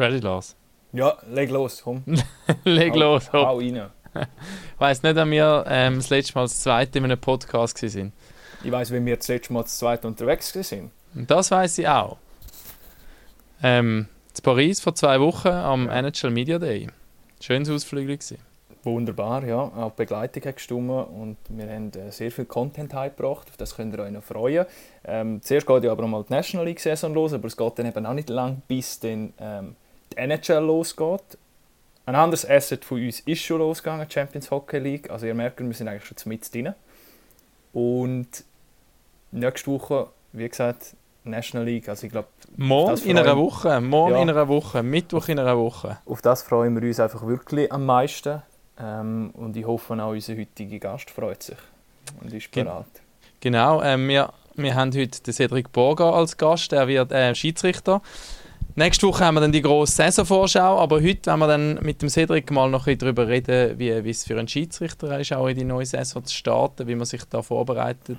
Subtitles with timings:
[0.00, 0.56] Ready, Lars?
[0.94, 2.02] Ja, leg los, komm.
[2.64, 3.46] leg hau, los, hopp.
[3.46, 3.90] Hau rein.
[4.14, 4.20] Ich
[4.78, 8.12] weiss nicht, ob wir ähm, das letzte Mal das zweite in einem Podcast waren.
[8.64, 10.90] Ich weiss, wie wir das letzte Mal das zweite unterwegs waren.
[11.12, 12.16] Das weiss ich auch.
[13.62, 15.98] Ähm, in Paris vor zwei Wochen am Ja.
[15.98, 16.88] NHL Media Day.
[17.38, 18.38] Schönes Ausflügel gewesen.
[18.82, 19.58] Wunderbar, ja.
[19.58, 23.48] Auch die Begleitung hat gestimmt und wir haben äh, sehr viel Content heimgebracht.
[23.50, 24.64] Auf das könnt ihr euch noch freuen.
[25.04, 27.84] Ähm, zuerst geht ja aber mal die National League Saison los, aber es geht dann
[27.84, 29.76] eben auch nicht lang, bis dann ähm,
[30.12, 31.38] die NHL losgeht.
[32.06, 35.10] Ein anderes Asset von uns ist schon losgegangen, die Champions Hockey League.
[35.10, 36.74] Also ihr merkt, wir sind eigentlich schon mit drin.
[37.72, 38.28] Und
[39.30, 41.88] nächste Woche, wie gesagt, National League.
[41.88, 43.80] Also ich glaube, Morgen in einer Woche.
[43.80, 44.22] Morgen Ja.
[44.22, 44.82] in einer Woche.
[44.82, 45.98] Mittwoch in einer Woche.
[46.06, 48.42] auf das freuen wir uns einfach wirklich am meisten.
[48.78, 51.58] Ähm, und ich hoffe auch unser heutiger Gast freut sich
[52.20, 52.86] und ist bereit.
[53.40, 58.00] Genau, ähm, wir, wir haben heute den Cedric Borger als Gast, der wird äh, Schiedsrichter.
[58.76, 62.08] Nächste Woche haben wir dann die grosse Saisonvorschau, aber heute werden wir dann mit dem
[62.08, 65.56] Cedric mal noch ein bisschen darüber reden, wie, es für einen Schiedsrichter ist, auch in
[65.56, 68.18] die neue Saison zu starten, wie man sich da vorbereitet.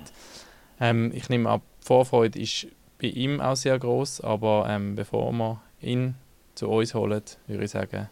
[0.79, 2.67] Ähm, ich nehme an, die Vorfreude ist
[2.99, 6.15] bei ihm auch sehr groß, aber ähm, bevor wir ihn
[6.55, 8.09] zu uns holen, würde ich sagen,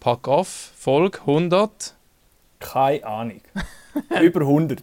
[0.00, 1.94] pack auf, Folge 100,
[2.60, 3.40] Keine Ahnung.
[4.22, 4.82] Über 100.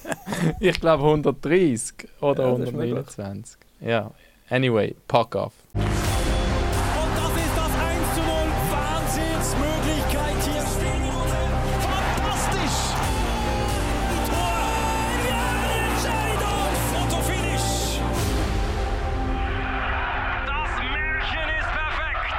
[0.60, 3.18] ich glaube 130 oder Ja, das ist möglich.
[3.18, 3.58] 129.
[3.80, 4.10] Ja,
[4.50, 5.52] anyway, pack auf.
[5.74, 8.28] Und das ist das 1 zu 0.
[8.70, 10.62] Wahnsinnsmöglichkeit hier.
[11.80, 12.80] Fantastisch.
[14.28, 14.58] Tor.
[15.28, 15.44] Ja,
[15.90, 16.72] Entscheidung.
[16.92, 18.00] Fotofinish.
[20.46, 22.34] Das Märchen ist perfekt.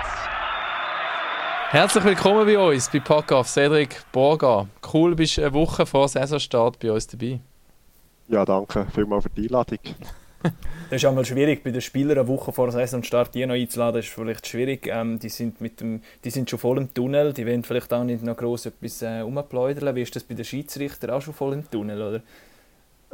[1.72, 4.68] Herzlich willkommen bei uns bei Pack auf Cedric Borga.
[4.94, 7.40] Cool, bist eine Woche vor Saisonstart bei uns dabei.
[8.28, 9.80] Ja, danke vielmals für die Einladung.
[10.90, 14.10] Das ist einmal schwierig, bei den Spielern eine Woche vor Saisonstart die noch einzuladen, ist
[14.10, 14.88] vielleicht schwierig.
[14.88, 18.04] Ähm, die, sind mit dem, die sind schon voll im Tunnel, die wollen vielleicht auch
[18.04, 19.96] nicht noch gross etwas äh, rumpläudern.
[19.96, 22.22] Wie ist das bei den Schiedsrichtern auch schon voll im Tunnel, oder?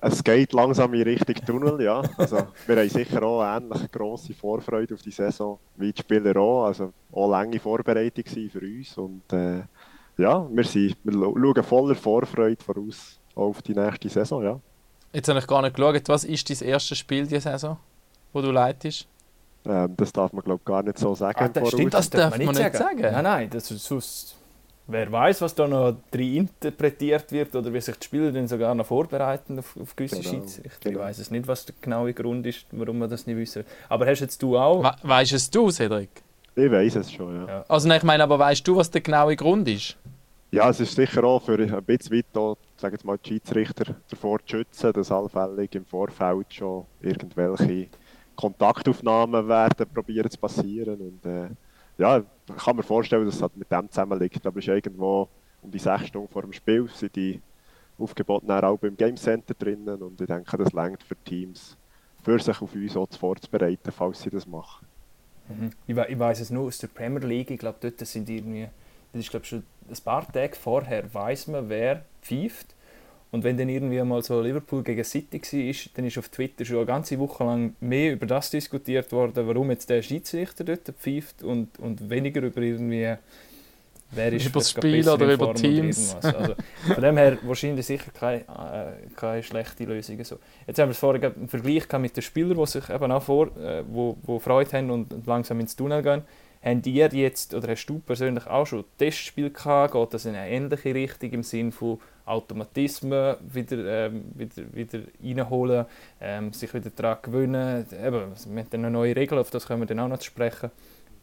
[0.03, 2.01] Es geht langsam in Richtung Tunnel, ja.
[2.17, 6.65] Also, wir haben sicher auch ähnlich grosse Vorfreude auf die Saison wie die Spieler auch.
[6.65, 8.97] Also auch lange Vorbereitung für uns.
[8.97, 9.61] Und äh,
[10.17, 14.59] ja, wir, sind, wir schauen voller Vorfreude voraus auf die nächste Saison, ja.
[15.13, 17.77] Jetzt habe ich gar nicht geschaut, was ist dein erstes Spiel diese Saison,
[18.33, 19.07] wo du leitest?
[19.65, 21.37] Ähm, das darf man, glaube ich, gar nicht so sagen.
[21.39, 23.01] Ah, im das stimmt, Das darf man nicht sagen.
[23.01, 24.35] Nein, nein, das ist sonst...
[24.87, 28.73] Wer weiß, was da noch drin interpretiert wird oder wie sich die Spieler dann sogar
[28.75, 30.89] noch vorbereiten auf, auf gewisse Genau, Schiedsrichter.
[30.89, 30.99] Ich genau.
[30.99, 33.63] weiß es nicht, was der genaue Grund ist, warum wir das nicht wissen.
[33.87, 34.83] Aber hast jetzt du auch...
[34.83, 36.09] We weißt es du, Cedric?
[36.55, 37.47] Ich weiß es schon, ja.
[37.47, 37.65] Ja.
[37.69, 39.95] Also nein, ich meine, aber weißt du, was der genaue Grund ist?
[40.49, 42.25] Ja, es ist sicher auch für ein bisschen weit
[42.81, 47.87] sagen wir mal, die Schiedsrichter davor zu schützen, dass allfällig im Vorfeld schon irgendwelche
[48.35, 50.99] Kontaktaufnahmen werden probieren zu passieren.
[50.99, 51.49] Und äh,
[51.97, 54.45] ja, ich kann mir vorstellen, dass es halt mit dem zusammenliegt.
[54.45, 55.29] Aber es ist irgendwo
[55.61, 57.39] um die sechs Stunden vor dem Spiel sind die
[57.99, 60.01] Aufgebote auch beim Game Center drinnen.
[60.01, 61.77] Und ich denke, das längt für Teams,
[62.23, 64.87] für sich auf uns auch vorzubereiten, falls sie das machen.
[65.49, 65.71] Mhm.
[65.85, 67.51] Ich, we ich weiß es nur aus der Premier League.
[67.51, 68.69] Ich glaube, dort sind irgendwie,
[69.13, 72.75] das ist glaube schon ein paar Tage vorher, weiß man, wer pfeift.
[73.31, 76.77] Und wenn dann irgendwie mal so Liverpool gegen City war, dann ist auf Twitter schon
[76.77, 81.41] eine ganze Woche lang mehr über das diskutiert worden, warum jetzt der Schiedsrichter dort pfeift
[81.41, 83.15] und, und weniger über irgendwie,
[84.11, 86.13] wer ist Über das Spiel oder über Form Teams.
[86.21, 86.55] Also,
[86.93, 90.21] von dem her wahrscheinlich sicher keine, äh, keine schlechte Lösung.
[90.25, 90.37] So.
[90.67, 93.47] Jetzt haben wir vorhin gerade einen Vergleich mit den Spielern, die sich eben auch vor,
[93.57, 96.23] äh, wo, wo Freude haben und langsam ins Tunnel gehen.
[96.63, 99.93] Habt ihr jetzt, oder hast du persönlich auch schon Testspiel gehabt?
[99.93, 105.85] Geht das in eine ähnliche Richtung im Sinne von Automatismen wieder, ähm, wieder, wieder reinholen,
[106.19, 107.85] ähm, sich wieder daran gewöhnen?
[107.91, 110.25] Eben, wir haben dann eine neue Regel, auf das können wir dann auch noch zu
[110.25, 110.69] sprechen.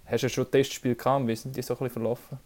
[0.06, 1.26] Hast du schon Testspiel gehabt?
[1.28, 2.38] Wie sind die so ein verlaufen?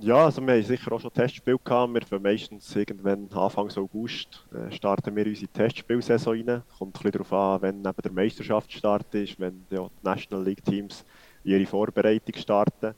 [0.00, 1.92] Ja, also wir haben sicher auch schon Testspiele gehabt.
[1.92, 6.62] Wir fangen meistens irgendwann Anfang August äh, starten wir unsere Testspielsaison rein.
[6.78, 11.04] Kommt ein bisschen darauf an, wenn eben der Meisterschaftsstart ist, wenn die National League Teams
[11.48, 12.94] ihre Vorbereitung starten.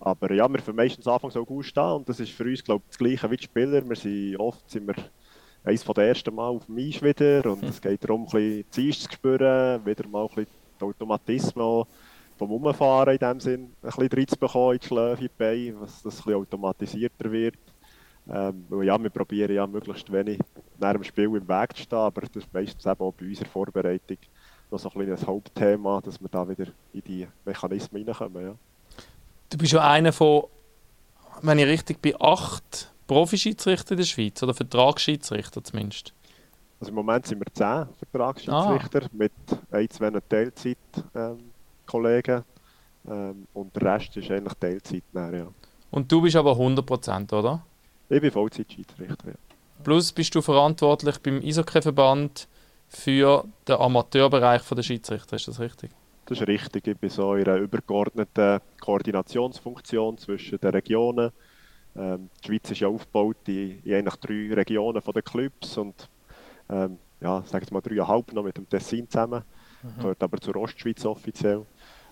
[0.00, 2.90] Aber ja, wir fangen meistens Anfang August an und das ist für uns, glaube ich,
[2.90, 3.88] das Gleiche wie die Spieler.
[3.88, 4.94] Wir sind oft sind wir
[5.64, 8.88] eines der ersten Mal auf dem Eis wieder und es geht darum, ein bisschen die
[8.88, 10.46] Eis zu spüren, wieder mal ein bisschen
[10.80, 11.84] die Automatismen
[12.36, 16.02] vom Umfahren in dem Sinn ein bisschen reinzubekommen in die Schläfe, in die Beine, was
[16.02, 17.58] das ein bisschen automatisierter wird.
[18.30, 20.38] Ähm, ja, wir probieren ja möglichst wenig
[20.78, 23.48] nach dem Spiel im Weg zu stehen, aber das ist meistens eben auch bei unserer
[23.48, 24.18] Vorbereitung
[24.70, 28.44] noch so ein bisschen ein Hauptthema, dass wir da wieder in die Mechanismen reinkommen.
[28.44, 28.54] Ja.
[29.50, 30.44] Du bist ja einer von,
[31.42, 36.12] wenn ich richtig bin, acht Profischiedsrichter in der Schweiz oder Vertragsschiedsrichter zumindest.
[36.80, 39.32] Also im Moment sind wir zehn Vertragsschiedsrichter mit
[39.70, 42.44] ein, zwei Teilzeit-Kollegen.
[43.08, 45.02] Ähm, und der Rest ist eigentlich Teilzeit.
[45.12, 45.46] Dann, ja.
[45.90, 47.64] Und du bist aber 100%, oder?
[48.08, 49.28] Ich bin Vollzeit-Schiedsrichter.
[49.28, 49.34] Ja.
[49.82, 52.46] Plus bist du verantwortlich beim Eishockey-Verband
[52.88, 55.90] für den Amateurbereich der Schiedsrichter, ist das richtig?
[56.26, 56.86] Das ist richtig.
[56.86, 61.30] Ich bin so in einer übergeordneten Koordinationsfunktion zwischen den Regionen.
[61.96, 66.08] Ähm, die Schweiz ist ja aufgebaut in, in eigentlich drei Regionen von den Clubs und
[66.68, 69.42] ähm, ja, sagen wir mal dreieinhalb noch mit dem Tessin zusammen.
[69.82, 70.00] Mhm.
[70.00, 71.64] Gehört aber zur Ostschweiz offiziell.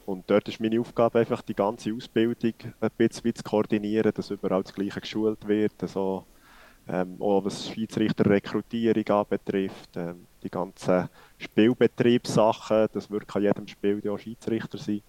[0.06, 4.62] Und dort ist meine Aufgabe einfach, die ganze Ausbildung ein bisschen zu koordinieren, dass überall
[4.62, 5.75] das Gleiche geschult wird.
[5.82, 6.25] Also,
[6.88, 11.08] ähm, auch was Schiedsrichterrekrutierung anbetrifft, ähm, die ganzen
[11.38, 15.02] Spielbetriebssachen, das wird an jedem Spiel ja auch Schiedsrichter sein.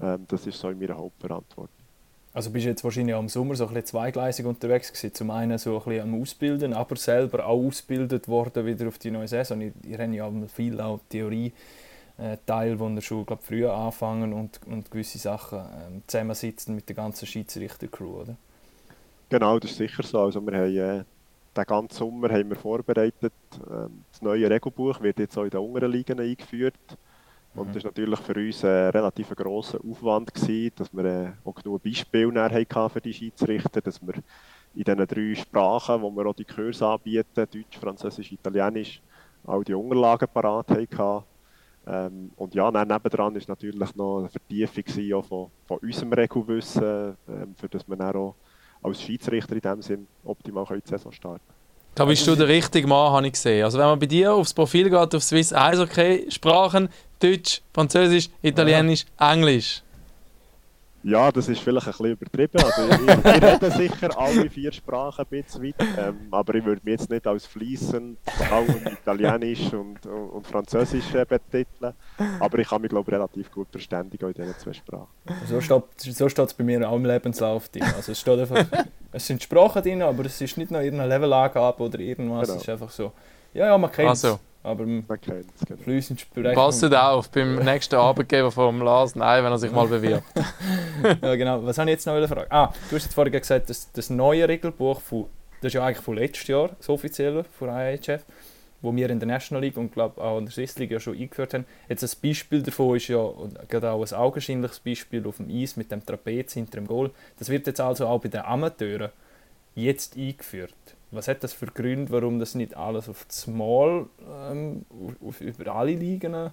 [0.00, 1.74] Ähm, das ist so in meiner Hauptverantwortung.
[2.32, 5.14] Also bist du jetzt wahrscheinlich auch im Sommer so ein bisschen zweigleisig unterwegs gewesen.
[5.14, 9.10] Zum einen so ein bisschen am Ausbilden, aber selber auch ausgebildet worden wieder auf die
[9.10, 9.60] neue Saison.
[9.60, 11.52] Ihr, ihr habt ja viel auch Theorie
[12.18, 16.88] äh, Teil, wo ihr schon glaub, früher anfangen und, und gewisse Sachen ähm, zusammensitzen mit
[16.88, 18.36] der ganzen Schiedsrichter-Crew, oder?
[19.28, 20.20] Genau, das ist sicher so.
[20.20, 21.04] Also wir haben, äh,
[21.64, 23.32] den ganzen Sommer haben wir vorbereitet.
[23.70, 26.74] Ähm, das neue Regelbuch wird jetzt auch in den unteren Ligen eingeführt.
[27.54, 27.72] Und mhm.
[27.72, 31.82] das war natürlich für uns ein relativ grosser Aufwand, gewesen, dass wir äh, auch genug
[31.82, 34.14] Beispiele hatten für die Schiedsrichter, dass wir
[34.74, 39.02] in diesen drei Sprachen, wo wir auch die Kurse anbieten, Deutsch, Französisch, Italienisch,
[39.44, 41.24] all die Unterlagen parat hatten.
[41.86, 47.16] Ähm, und ja, dann nebendran war natürlich noch eine Vertiefung auch von, von unserem Regelwissen,
[47.28, 48.34] ähm, für das wir dann auch
[48.82, 51.44] als Schiedsrichter in dem Sinn optimal die Saison starten
[51.94, 53.64] Da bist du der richtige Mann, habe ich gesehen.
[53.64, 56.88] Also wenn man bei dir aufs Profil geht, auf Swiss Eishockey, Sprachen,
[57.18, 59.32] Deutsch, Französisch, Italienisch, ja.
[59.32, 59.82] Englisch.
[61.02, 62.62] Ja, das ist vielleicht ein bisschen übertrieben.
[62.62, 66.82] Also ich, ich rede sicher alle vier Sprachen ein bisschen weit, ähm, aber ich würde
[66.84, 68.18] mich jetzt nicht als fließend
[68.50, 71.94] auch Italienisch und, und, und Französisch äh, betiteln.
[72.38, 75.08] Aber ich kann mich glaube relativ gut verständigen in diesen zwei Sprachen.
[75.48, 77.84] So steht so es bei mir auch im Lebenslauf drin.
[77.96, 78.66] Also es, steht einfach,
[79.12, 82.46] es sind Sprachen drin, aber es ist nicht noch irgendeine Levelangabe oder irgendwas.
[82.46, 82.56] Genau.
[82.56, 83.12] Es ist einfach so,
[83.54, 84.24] ja, ja, man kennt es.
[84.24, 84.40] Also.
[84.62, 85.02] Aber genau.
[85.84, 86.54] fließend sprechen.
[86.54, 90.24] Passt auf, beim nächsten Arbeitgeber vom Lars, nein, wenn er sich mal bewirbt.
[91.22, 91.64] ja, genau.
[91.64, 92.50] Was habe ich jetzt noch fragen?
[92.50, 95.26] Ah, du hast jetzt vorhin gesagt, dass das neue Regelbuch, von,
[95.62, 98.22] das ist ja eigentlich von letztes Jahr, das offizielle, von IHF,
[98.82, 101.16] wo wir in der National League und glaube auch in der Swiss League ja schon
[101.16, 101.64] eingeführt haben.
[101.88, 103.30] Jetzt ein Beispiel davon ist ja
[103.66, 107.10] gerade auch ein augenscheinliches Beispiel auf dem Eis mit dem Trapez hinter dem Goal.
[107.38, 109.10] Das wird jetzt also auch bei den Amateuren
[109.74, 110.74] jetzt eingeführt.
[111.12, 114.84] Was hat das für Gründe, warum das nicht alles auf Small ähm,
[115.20, 116.32] auf, über alle Ligen?
[116.34, 116.52] Ja.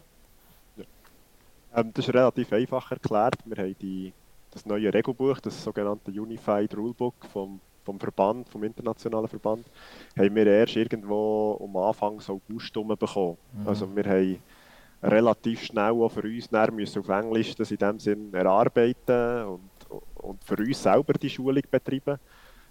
[1.75, 3.35] Ähm, das ist relativ einfach erklärt.
[3.45, 4.13] Wir haben die,
[4.51, 9.65] das neue Regelbuch, das sogenannte Unified Rulebook vom, vom Verband, vom internationalen Verband,
[10.17, 13.37] haben wir erst irgendwo am Anfang so August bekommen.
[13.53, 13.67] Mhm.
[13.67, 14.39] Also wir haben
[15.03, 19.69] relativ schnell auch für uns müssen auf Englisch das in dem Sinn erarbeiten und,
[20.15, 22.17] und für uns selber die Schulung betreiben.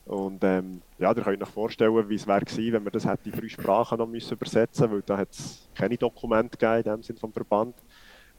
[0.07, 3.33] Und ähm, ja, ihr könnt euch vorstellen, wie es wäre wenn wir das hätte in
[3.33, 7.19] drei Sprachen noch müssen übersetzen weil da hat es keine Dokumente gegeben, in dem Sinne
[7.19, 7.75] vom Verband,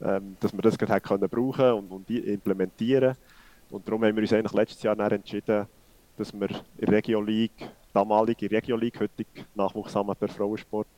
[0.00, 3.14] ähm, dass wir das gerade können brauchen und, und implementieren.
[3.70, 5.66] Und darum haben wir uns eigentlich letztes Jahr entschieden,
[6.16, 10.88] dass wir in der Regio League, damalige Regio League, heutig Nachwuchsamateur Frauensport,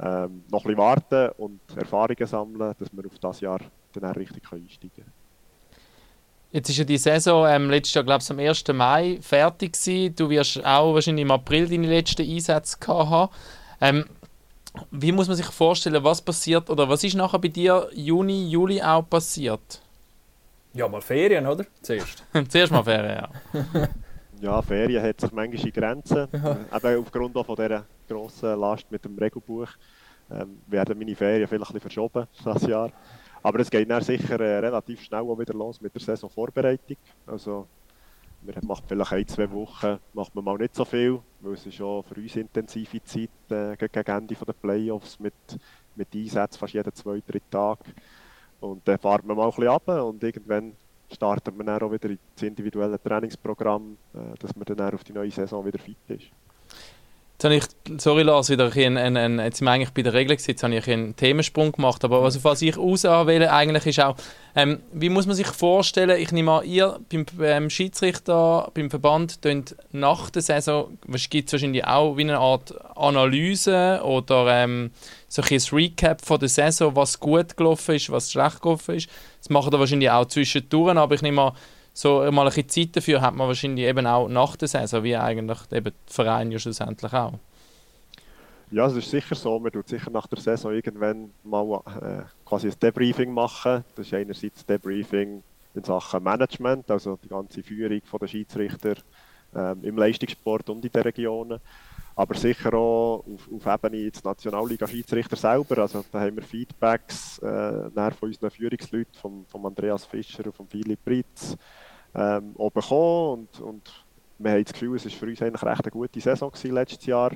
[0.00, 3.60] ähm, noch ein bisschen warten und Erfahrungen sammeln, dass wir auf das Jahr
[3.92, 5.25] dann richtig einsteigen können.
[6.52, 8.64] Jetzt ist ja die Saison ähm, letztes Jahr, glaube ich, am 1.
[8.72, 10.14] Mai fertig gewesen.
[10.16, 13.32] Du wirst auch wahrscheinlich im April deine letzten Einsätze gehabt haben.
[13.80, 14.04] Ähm,
[14.90, 18.80] wie muss man sich vorstellen, was passiert oder was ist nachher bei dir Juni, Juli
[18.80, 19.80] auch passiert?
[20.72, 21.64] Ja, mal Ferien, oder?
[21.80, 22.24] Zuerst.
[22.48, 23.88] Zuerst mal Ferien, ja.
[24.40, 26.28] ja, Ferien hat sich manchmal in Grenzen.
[26.32, 26.58] Ja.
[26.76, 29.68] Eben aufgrund auch von dieser grossen Last mit dem Regelbuch
[30.30, 32.90] ähm, werden meine Ferien vielleicht ein bisschen verschoben das Jahr.
[33.46, 36.96] Aber es geht dann sicher äh, relativ schnell auch wieder los mit der Saisonvorbereitung.
[37.28, 37.68] Also,
[38.42, 41.76] man macht vielleicht ein, zwei Wochen macht man mal nicht so viel, weil es ist
[41.76, 45.32] schon für uns intensive Zeit äh, gegen Ende der Playoffs mit,
[45.94, 47.78] mit Einsätzen fast jeden zwei, drei Tag.
[48.58, 50.72] Und dann fahren wir mal ein bisschen runter und irgendwann
[51.12, 55.30] starten wir dann auch wieder ins individuelle Trainingsprogramm, äh, dass man dann auf die neue
[55.30, 56.32] Saison wieder fit ist.
[57.38, 60.14] Jetzt habe ich, sorry Lars, wieder ein, ein, ein, jetzt sind wir eigentlich bei der
[60.14, 64.16] Regel gewesen, habe ich einen Themensprung gemacht, aber was, was ich auswähle eigentlich ist auch,
[64.54, 69.40] ähm, wie muss man sich vorstellen, ich nehme an, ihr beim ähm, Schiedsrichter, beim Verband,
[69.92, 70.96] nach der Saison,
[71.28, 74.90] gibt es wahrscheinlich auch wie eine Art Analyse oder ähm,
[75.28, 79.10] so ein Recap von der Saison, was gut gelaufen ist, was schlecht gelaufen ist.
[79.40, 81.52] Das machen ihr wahrscheinlich auch zwischendurch, aber ich nehme an,
[81.96, 85.58] so mal ein Zeit dafür hat man wahrscheinlich eben auch nach der Saison, wie eigentlich
[85.72, 87.34] eben der Verein ja schlussendlich auch.
[88.70, 89.58] Ja, es ist sicher so.
[89.58, 93.84] Man tut sicher nach der Saison irgendwann mal äh, quasi ein Debriefing machen.
[93.94, 95.42] Das ist einerseits Debriefing
[95.74, 98.96] in Sachen Management, also die ganze Führung der Schiedsrichter
[99.54, 101.60] ähm, im Leistungssport und in den Regionen.
[102.14, 105.78] Aber sicher auch auf, auf Ebene des Nationalliga-Schiedsrichter selber.
[105.78, 110.66] Also da haben wir Feedbacks äh, von unseren Führungsleuten, von, von Andreas Fischer und von
[110.66, 111.56] Philipp Britz,
[112.16, 113.48] ähm, auch bekommen.
[113.52, 114.04] Und, und
[114.38, 117.06] wir haben das Gefühl, es war für uns eigentlich recht eine gute Saison gewesen, letztes
[117.06, 117.32] Jahr.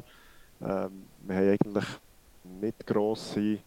[0.61, 1.87] Ähm, wir haben eigentlich
[2.61, 3.59] nicht grosse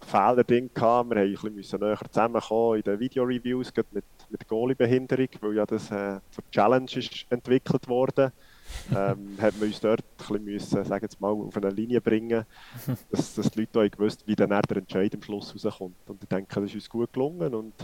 [0.00, 1.10] Fehler drin gehabt.
[1.10, 5.90] Wir mussten ein bisschen näher zusammenkommen in den Video-Reviews mit, mit Goalie-Behinderung, weil ja das
[5.90, 8.32] äh, zur Challenge ist entwickelt wurde.
[8.90, 12.44] ähm, hat man uns dort ein bisschen sagen jetzt mal, auf eine Linie bringen,
[13.10, 15.96] dass, dass die Leute auch gewusst wie dann der Entscheid am Schluss rauskommt.
[16.06, 17.74] Und ich denke, das ist uns gut gelungen und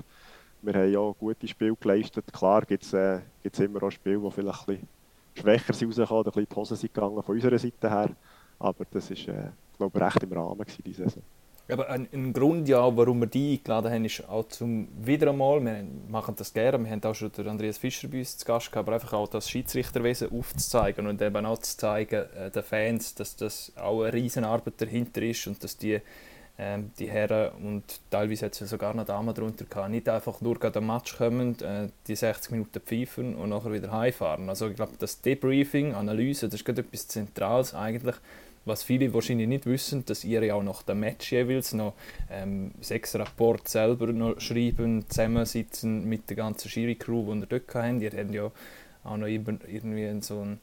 [0.62, 2.32] wir haben ja gute Spiele geleistet.
[2.32, 3.20] Klar gibt es äh,
[3.58, 4.88] immer auch Spiele, die vielleicht ein bisschen
[5.34, 8.10] schwächer sind oder ein bisschen die sind gegangen von unserer Seite her.
[8.58, 9.48] Aber das war, äh,
[9.78, 11.22] glaube ich, recht im Rahmen gewesen, diese Saison.
[11.70, 15.64] Aber ein, ein, Grund, ja, warum wir die eingeladen haben, ist auch zum wieder einmal,
[15.64, 18.72] wir machen das gerne, wir haben auch schon den Andreas Fischer bei uns zu Gast
[18.72, 23.14] gehabt, aber einfach auch das Schiedsrichterwesen aufzuzeigen und eben auch zu zeigen, äh, den Fans,
[23.14, 26.00] dass das auch eine Riesenarbeit dahinter ist und dass die,
[26.62, 30.58] ähm, die Herren und teilweise hat es sogar noch Damen darunter gehabt, nicht einfach nur
[30.58, 34.46] gerade am Match kommen, äh, die 60 Minuten pfeifen und nachher wieder heimfahren.
[34.50, 38.16] Also ich glaube, das Debriefing, Analyse, das ist gerade etwas Zentrales eigentlich,
[38.66, 41.94] was viele wahrscheinlich nicht wissen, dass ihr ja auch nach dem Match jeweils noch
[42.30, 48.02] ähm, sechs Rapport selber noch schreiben, zusammensitzen mit der ganzen Schiri-Crew, die ihr dort habt.
[48.02, 48.50] Ihr habt ja
[49.02, 50.60] auch noch irgendwie so einen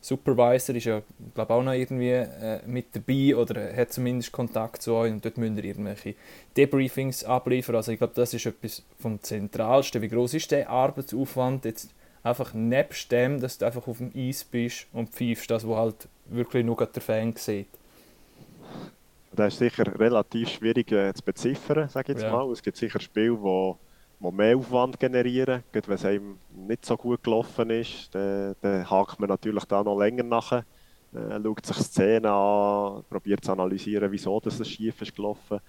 [0.00, 1.02] Supervisor, ist ja
[1.34, 5.38] glaube auch noch irgendwie äh, mit dabei oder hat zumindest Kontakt zu euch und dort
[5.38, 6.14] müsst ihr irgendwelche
[6.56, 7.76] Debriefings abliefern.
[7.76, 10.00] Also ich glaube, das ist etwas vom Zentralsten.
[10.02, 11.90] Wie groß ist der Arbeitsaufwand jetzt
[12.22, 16.08] einfach nebst dem, dass du einfach auf dem Eis bist und pfeifst, das, was halt
[16.26, 17.68] wirklich nur der Fan sieht?
[19.32, 22.32] Das ist sicher relativ schwierig äh, zu beziffern, sage ich jetzt ja.
[22.32, 22.50] mal.
[22.50, 23.74] Es gibt sicher Spiele, die
[24.20, 25.62] die mehr Aufwand generieren.
[25.72, 29.82] Gerade wenn es einem nicht so gut gelaufen ist, dann, dann hakt man natürlich da
[29.82, 30.52] noch länger nach.
[30.52, 30.64] Äh,
[31.42, 35.60] schaut sich Szenen an, probiert zu analysieren, wieso das schief ist gelaufen.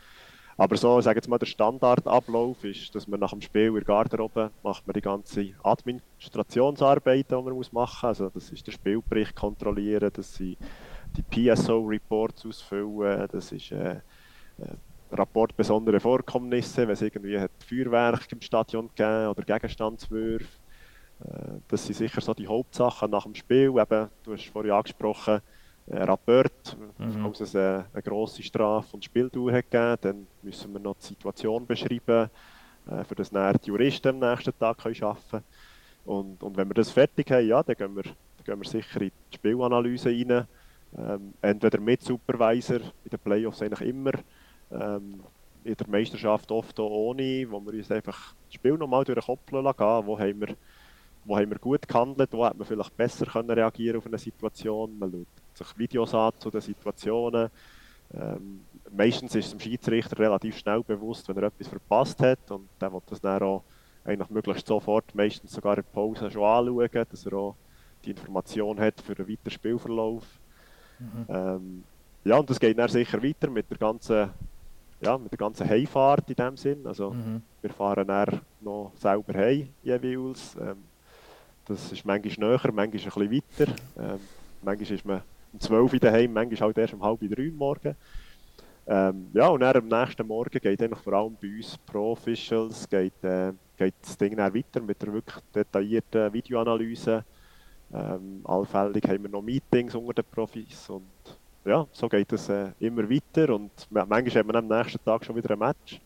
[0.60, 3.84] Aber so, sage jetzt mal, der Standardablauf ist, dass man nach dem Spiel in der
[3.86, 8.20] Garderobe macht man die ganze Administrationsarbeit, die man muss machen muss.
[8.20, 10.58] Also das ist der Spielbericht kontrollieren, das sind
[11.16, 14.02] die PSO-Reports ausfüllen, das ist äh,
[14.58, 14.76] äh,
[15.12, 20.46] Rapport besondere Vorkommnisse, wenn es irgendwie hat Feuerwerk im Stadion gegeben oder Gegenstandswürfe.
[21.24, 23.74] Äh, das sind sicher so die Hauptsachen nach dem Spiel.
[23.78, 25.42] Eben, du hast vorhin angesprochen,
[25.88, 27.24] äh, Rapport, mhm.
[27.24, 31.08] falls es eine, eine grosse Strafe und Spieldauer hat gegeben, dann müssen wir noch die
[31.08, 32.30] Situation beschreiben,
[32.90, 35.44] äh, für das die Juristen am nächsten Tag können arbeiten können.
[36.06, 39.02] Und, und wenn wir das fertig haben, ja, dann gehen wir, dann gehen wir sicher
[39.02, 40.48] in die Spielanalyse rein.
[40.98, 44.12] Ähm, entweder mit Supervisor, in den Playoffs eigentlich immer,
[44.72, 45.22] ähm,
[45.64, 49.26] in der Meisterschaft oft auch ohne, wo wir uns einfach das Spiel nochmal durch den
[49.26, 50.56] Kopf gehen wo haben wir
[51.26, 54.98] wo haben wir gut gehandelt, wo hat man vielleicht besser können reagieren auf eine Situation.
[54.98, 57.50] Man schaut sich Videos an zu den Situationen.
[58.14, 58.62] Ähm,
[58.92, 62.92] meistens ist es dem Schiedsrichter relativ schnell bewusst, wenn er etwas verpasst hat und der
[62.92, 63.64] will das dann auch
[64.04, 67.56] eigentlich möglichst sofort, meistens sogar in der Pause schon anschauen, dass er auch
[68.04, 70.24] die Information hat für den weiteren Spielverlauf.
[70.98, 71.26] Mhm.
[71.30, 71.84] Ähm,
[72.24, 74.32] ja, und das geht dann sicher weiter mit der ganzen,
[75.02, 76.86] ja, mit der ganzen Heimfahrt in dem Sinn.
[76.86, 77.42] Also mhm.
[77.62, 80.56] wir fahren dann noch selber heim jeweils.
[80.56, 80.78] Ähm,
[81.66, 83.74] das ist manchmal näher, manchmal ein bisschen weiter.
[83.98, 84.20] Ähm,
[84.62, 85.22] manchmal ist man
[85.54, 87.96] um 12 Uhr daheim, manchmal halt erst um halb drei Morgen.
[88.88, 92.90] Ähm, ja, und dann am nächsten Morgen geht eigentlich vor allem bei uns Pro Officials
[92.90, 97.24] geht, äh, geht das Ding dann weiter mit der wirklich detaillierten Videoanalyse.
[97.94, 101.04] Ähm, allfällig haben wir noch Meetings unter den Profis und
[101.66, 105.36] ja, so geht es äh, immer weiter und manchmal haben wir am nächsten Tag schon
[105.36, 106.00] wieder ein Match.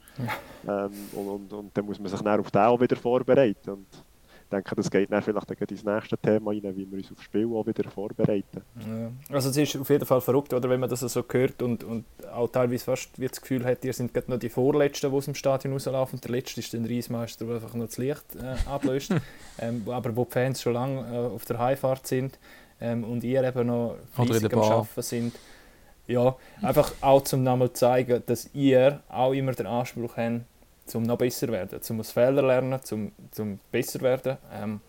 [0.68, 3.70] Ähm, und, und, und, dann muss man sich dann auf den auch wieder vorbereiten.
[3.70, 3.88] Und
[4.54, 7.66] denke, das geht dann vielleicht ins nächste Thema rein, wie wir uns aufs Spiel auch
[7.66, 8.62] wieder vorbereiten.
[8.80, 9.12] Ja.
[9.30, 12.06] Also es ist auf jeden Fall verrückt, oder, wenn man das so hört und, und
[12.32, 15.26] auch teilweise fast wie das Gefühl hat, ihr sind gerade noch die Vorletzten, die aus
[15.26, 16.20] dem Stadion rauslaufen.
[16.22, 19.14] Der Letzte ist der Reismeister, der einfach nur das Licht äh, ablöst.
[19.60, 22.38] ähm, aber wo die Fans schon lange äh, auf der Heimfahrt sind
[22.84, 25.36] ähm, und ihr eben noch fleissig am Arbeiten sind.
[26.06, 30.42] Ja, einfach auch zum nochmal zeigen, dass ihr auch immer den Anspruch habt,
[30.86, 34.38] zum noch besser werden, zum aus Fehlern lernen, zum, zum besser werden.
[34.54, 34.82] Ähm,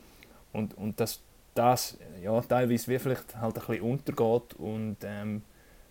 [0.53, 1.21] und, und dass
[1.55, 5.43] das ja, teilweise wie vielleicht halt ein bisschen untergeht und ähm,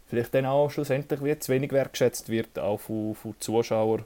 [0.07, 4.03] vielleicht dann auch schlussendlich wie zu wenig wertgeschätzt wird, auch von, von Zuschauern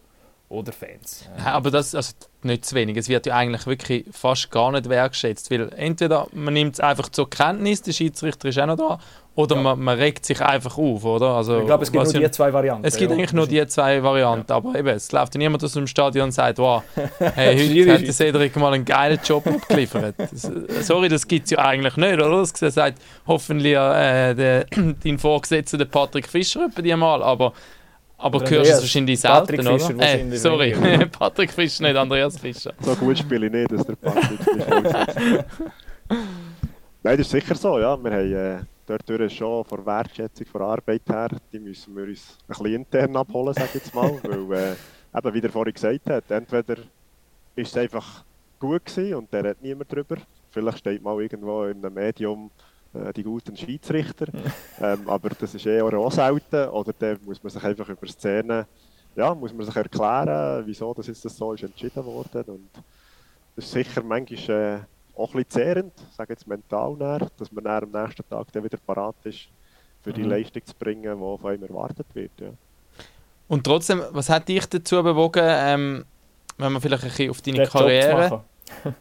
[0.50, 1.30] oder Fans.
[1.38, 2.14] Ja, aber das also
[2.44, 2.96] nicht zu wenig.
[2.96, 7.10] Es wird ja eigentlich wirklich fast gar nicht wertschätzt, weil entweder man nimmt es einfach
[7.10, 9.00] zur Kenntnis, der Schiedsrichter ist auch noch da,
[9.36, 9.62] oder Ja.
[9.62, 11.36] man, man regt sich einfach auf, oder?
[11.36, 12.86] Also, ich glaube, es gibt nur die zwei Varianten.
[12.86, 13.18] Es gibt ja.
[13.18, 16.32] eigentlich nur die zwei Varianten, aber eben, es läuft ja niemand aus dem Stadion und
[16.32, 16.82] sagt, wow,
[17.20, 20.16] hey, heute hat der Cedric mal einen geilen Job abgeliefert.
[20.82, 22.48] Sorry, das gibt es ja eigentlich nicht, oder?
[22.60, 24.66] Das sagt hoffentlich äh, der,
[25.04, 27.54] dein Vorgesetzter, der Patrick Fischer, etwa die mal, aber,
[28.18, 30.04] aber Oder hörst du es wahrscheinlich Patrick selten, Fischer oder?
[30.04, 31.06] Äh, wahrscheinlich sorry.
[31.12, 32.74] Patrick Fischer, nicht Andreas Fischer.
[32.80, 35.18] So gut spiele ich nicht, dass der Patrick vorsetzt.
[37.04, 37.96] Nein, das ist sicher so, ja.
[38.04, 42.48] Wir haben äh, dort schon von Wertschätzung von Arbeit her, die müssen wir uns ein
[42.48, 44.20] bisschen intern abholen, sage ich jetzt mal.
[44.24, 46.78] weil, äh, eben, wie der vorhin gesagt hat, entweder
[47.56, 48.24] ist es einfach
[48.60, 50.18] gut gewesen und der redet niemand drüber.
[50.50, 52.77] Vielleicht steht mal irgendwo in einem Medium äh,
[53.14, 54.28] die guten Schiedsrichter.
[54.82, 56.70] ähm, aber das ist eher auch selten.
[56.70, 58.66] Oder dann muss man sich einfach über Szenen,
[59.16, 62.44] ja, muss man sich erklären, wieso das jetzt so ist entschieden worden.
[62.48, 62.70] Und
[63.56, 64.80] das ist sicher manchmal äh,
[65.20, 68.64] auch ein bisschen zehrend, sage jetzt mental näher, dass man dann am nächsten Tag dann
[68.64, 69.48] wieder parat ist,
[70.04, 70.30] für die Mhm.
[70.30, 72.32] Leistung zu bringen, die von einem erwartet wird.
[72.40, 72.50] Ja.
[73.48, 76.06] Und trotzdem, was hat dich dazu bewogen, ähm,
[76.58, 78.96] wenn man vielleicht ein bisschen auf deine Den Job zu Karriere, machen.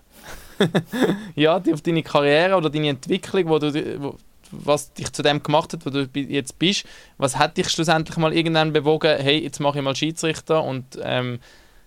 [1.34, 4.16] ja, auf deine Karriere oder deine Entwicklung, wo du, wo,
[4.50, 6.86] was dich zu dem gemacht hat, wo du jetzt bist,
[7.18, 11.40] was hat dich schlussendlich mal irgendwann bewogen, hey, jetzt mache ich mal Schiedsrichter und ähm,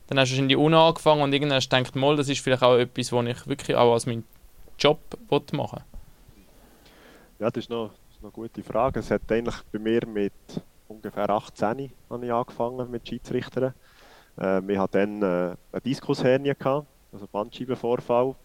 [0.07, 2.41] dann hast du in die UNO angefangen und irgendwann hast du gedacht, mal, das ist
[2.41, 4.25] vielleicht auch etwas, was ich wirklich auch als meinen
[4.77, 4.99] Job
[5.29, 5.83] will machen
[7.39, 8.99] Ja, das ist noch, das ist noch eine gute Frage.
[9.01, 10.33] Es hat eigentlich bei mir mit
[10.87, 13.73] ungefähr 18 habe ich angefangen mit Schiedsrichtern.
[14.39, 18.35] Ähm, ich hatte dann äh, eine Diskushernie, also Bandscheibenvorfall.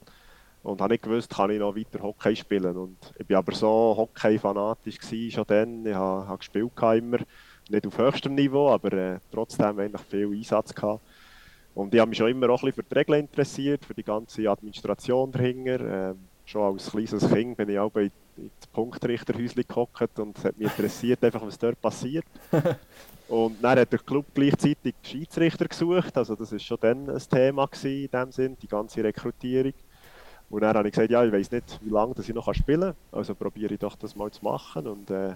[0.65, 2.77] Und habe nicht gewusst, kann ich noch weiter Hockey spielen.
[2.77, 4.99] Und ich war aber so Hockey-fanatisch
[5.31, 5.87] schon dann.
[5.87, 7.19] Ich habe, habe gespielt immer,
[7.69, 11.03] nicht auf höchstem Niveau, aber äh, trotzdem eigentlich viel Einsatz gehabt.
[11.75, 14.03] Und ich habe mich schon immer auch ein bisschen für die Regeln interessiert, für die
[14.03, 16.11] ganze Administration dahinter.
[16.11, 20.59] Ähm, schon als kleines Kind bin ich auch bei ins Punktrichterhäuschen gehockt und es hat
[20.59, 22.25] mich interessiert, einfach, was dort passiert.
[23.29, 27.67] Und dann hat der Club gleichzeitig Schiedsrichter gesucht, also das ist schon dann ein Thema
[27.67, 29.73] gewesen, in dem Sinn, die ganze Rekrutierung.
[30.51, 32.81] Und dann habe ich gesagt, ja, ich weiß nicht, wie lange dass ich noch spielen
[32.81, 34.87] kann, also probiere ich doch das mal zu machen.
[34.87, 35.35] Und äh,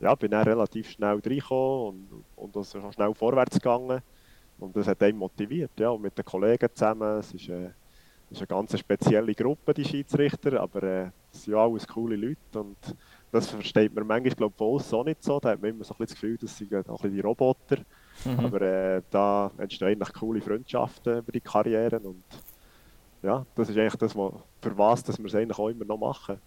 [0.00, 4.02] ja, bin dann relativ schnell reingekommen und, und das ist auch schnell vorwärts gegangen.
[4.58, 7.18] Und das hat einen motiviert, ja, und mit den Kollegen zusammen.
[7.18, 7.70] Es ist, äh,
[8.30, 12.16] es ist eine ganz spezielle Gruppe, die Schiedsrichter, aber äh, es sind ja alles coole
[12.16, 12.76] Leute und
[13.30, 15.38] das versteht man manchmal, glaube ich, von aussen auch nicht so.
[15.38, 17.20] Da hat man immer so ein bisschen das Gefühl, das sind auch ein bisschen die
[17.20, 17.76] Roboter.
[18.24, 18.40] Mhm.
[18.40, 22.24] Aber äh, da entstehen eigentlich coole Freundschaften über die Karrieren und
[23.22, 25.98] ja, das ist eigentlich das, was, für was dass wir es eigentlich auch immer noch
[25.98, 26.40] machen.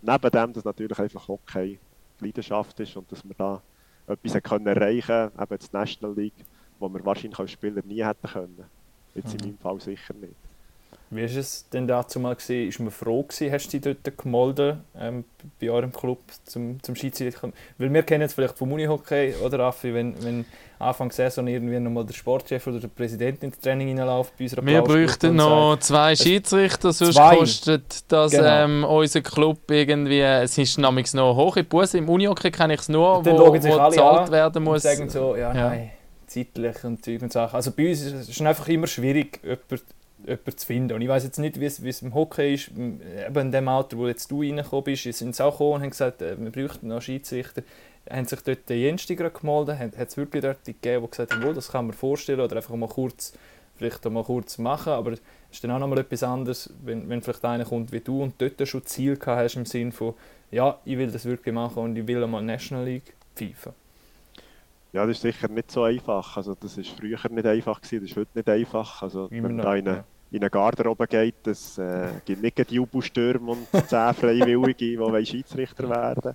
[0.00, 1.80] Neben dem, dass natürlich einfach Hockey
[2.20, 3.62] Leidenschaft ist und dass wir da
[4.06, 6.46] etwas können erreichen eben jetzt die National League,
[6.78, 8.70] wo wir wahrscheinlich als Spieler nie hätten können.
[9.14, 9.46] Jetzt in Mhm.
[9.46, 10.45] meinem Fall sicher nicht.
[11.10, 12.34] Wie war es denn dazu mal?
[12.34, 12.68] Gewesen?
[12.68, 15.24] Ist man froh gewesen, hast du dich dort gemolden ähm,
[15.60, 17.50] bei eurem Club zum, zum Schiedsrichter?
[17.78, 20.44] Weil wir kennen es vielleicht vom Unihockey, oder Raffi, wenn, wenn
[20.80, 24.66] Anfang der Saison irgendwie nochmal der Sportchef oder der Präsident ins Training reinläuft bei unserer
[24.66, 27.36] Wir bräuchten und noch zwei Schiedsrichter, sonst Zwei.
[27.36, 28.64] kostet das Genau.
[28.64, 31.98] ähm, unser Club irgendwie, es ist nämlich noch hoch in Busse.
[31.98, 34.82] Im Unihockey kenne ich es nur, wo, wo gezahlt an werden und muss.
[34.82, 35.68] sagen so, ja, Ja.
[35.70, 35.90] nein,
[36.26, 37.54] zeitlich und Zeug und Sachen.
[37.54, 39.80] Also bei uns ist es einfach immer schwierig, jemanden,
[40.24, 40.92] jemanden zu finden.
[40.94, 42.68] Und ich weiß jetzt nicht, wie es, im Hockey ist.
[42.70, 43.00] Eben
[43.36, 46.22] in dem Alter, wo jetzt du reingekommen bist, sind sie auch gekommen und haben gesagt,
[46.22, 47.62] äh, wir bräuchten noch Schiedsrichter.
[48.08, 51.42] Haben sich dort Jensti gerade gemeldet, hat es wirklich dort die gegeben, die gesagt haben,
[51.42, 53.32] «Wohl, das kann man vorstellen oder einfach mal kurz,
[53.74, 57.20] vielleicht mal kurz machen, aber es ist dann auch noch mal etwas anderes, wenn, wenn
[57.20, 60.14] vielleicht einer kommt wie du und dort schon Ziel gehabt hast im Sinn von,
[60.52, 63.72] ja, ich will das wirklich machen und ich will einmal National League pfeifen.
[64.96, 66.38] Ja, das ist sicher nicht so einfach.
[66.38, 69.02] Also das ist früher nicht einfach gewesen, das ist heute nicht einfach.
[69.02, 70.04] Also Immer wenn man da in eine, ja.
[70.30, 75.90] in eine Garderobe geht, es äh, gibt nicht gerade Jubelstürme und zehn Freiwillige, die Schiedsrichter
[75.90, 76.34] werden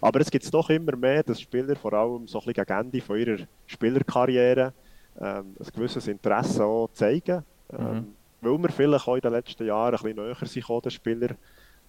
[0.00, 2.78] Aber es gibt es doch immer mehr, dass Spieler vor allem so ein bisschen gegen
[2.78, 4.72] Ende von ihrer Spielerkarriere
[5.20, 7.42] ähm, ein gewisses Interesse auch zeigen.
[7.72, 8.14] Ähm, Mhm.
[8.40, 11.30] Weil wir vielleicht auch in den letzten Jahren ein bisschen näher sind den Spieler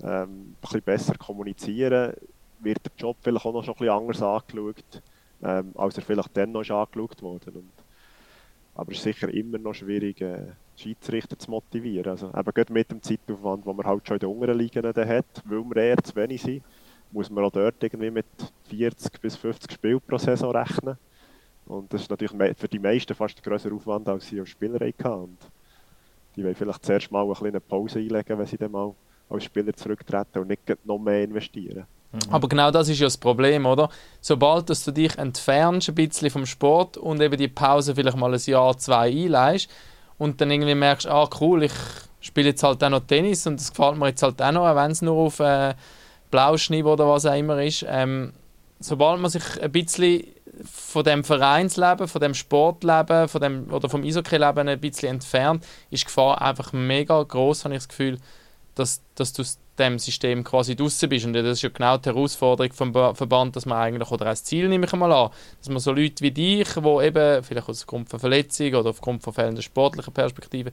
[0.02, 2.14] ähm, ein bisschen besser kommunizieren,
[2.60, 5.02] wird der Job vielleicht auch noch schon ein bisschen anders angeschaut,
[5.44, 7.52] ähm, als er vielleicht dann noch angeschaut wurde.
[7.52, 7.72] Und,
[8.76, 12.12] aber es ist sicher immer noch schwierig, äh, Schiedsrichter zu motivieren.
[12.12, 15.44] Also eben gerade mit dem Zeitaufwand, den man halt schon in den unteren Ligen hat,
[15.46, 16.64] weil wir eher zu wenig sind,
[17.12, 18.26] muss man auch dort irgendwie mit
[18.70, 20.98] 40 bis 50 Spielen pro Saison rechnen.
[21.66, 24.80] Und das ist natürlich für die meisten fast ein grösser Aufwand, als sie als Spieler
[24.80, 25.38] hatten.
[26.36, 28.94] Die wollen vielleicht zuerst mal eine kleine Pause einlegen, wenn sie dann mal
[29.30, 31.86] als Spieler zurücktreten und nicht noch mehr investieren.
[32.30, 33.90] Aber genau das ist ja das Problem, oder?
[34.22, 38.34] Sobald dass du dich entfernst ein bisschen vom Sport und eben die Pause vielleicht mal
[38.34, 39.70] ein Jahr, zwei einleihst
[40.18, 41.74] und dann irgendwie merkst, ah cool, ich
[42.22, 44.92] spiele jetzt halt auch noch Tennis und das gefällt mir jetzt halt auch noch, wenn
[44.92, 45.76] es nur auf äh,
[46.32, 47.86] Blauschnibb oder was auch immer ist.
[47.88, 48.34] Ähm,
[48.80, 50.24] sobald man sich ein bisschen
[50.64, 56.04] von dem Vereinsleben, von dem Sportleben, von dem, oder vom Eishockey-Leben ein bisschen entfernt, ist
[56.04, 58.18] die Gefahr einfach mega groß, habe ich das Gefühl,
[58.80, 61.26] dass, dass du aus dem System quasi draußen bist.
[61.26, 64.44] Und das ist ja genau die Herausforderung vom Ba- Verband, dass man eigentlich, oder als
[64.44, 68.10] Ziel nehme ich mal an, dass man so Leute wie dich, die eben vielleicht aufgrund
[68.10, 70.72] von Verletzung oder aufgrund von fehlender sportlicher Perspektive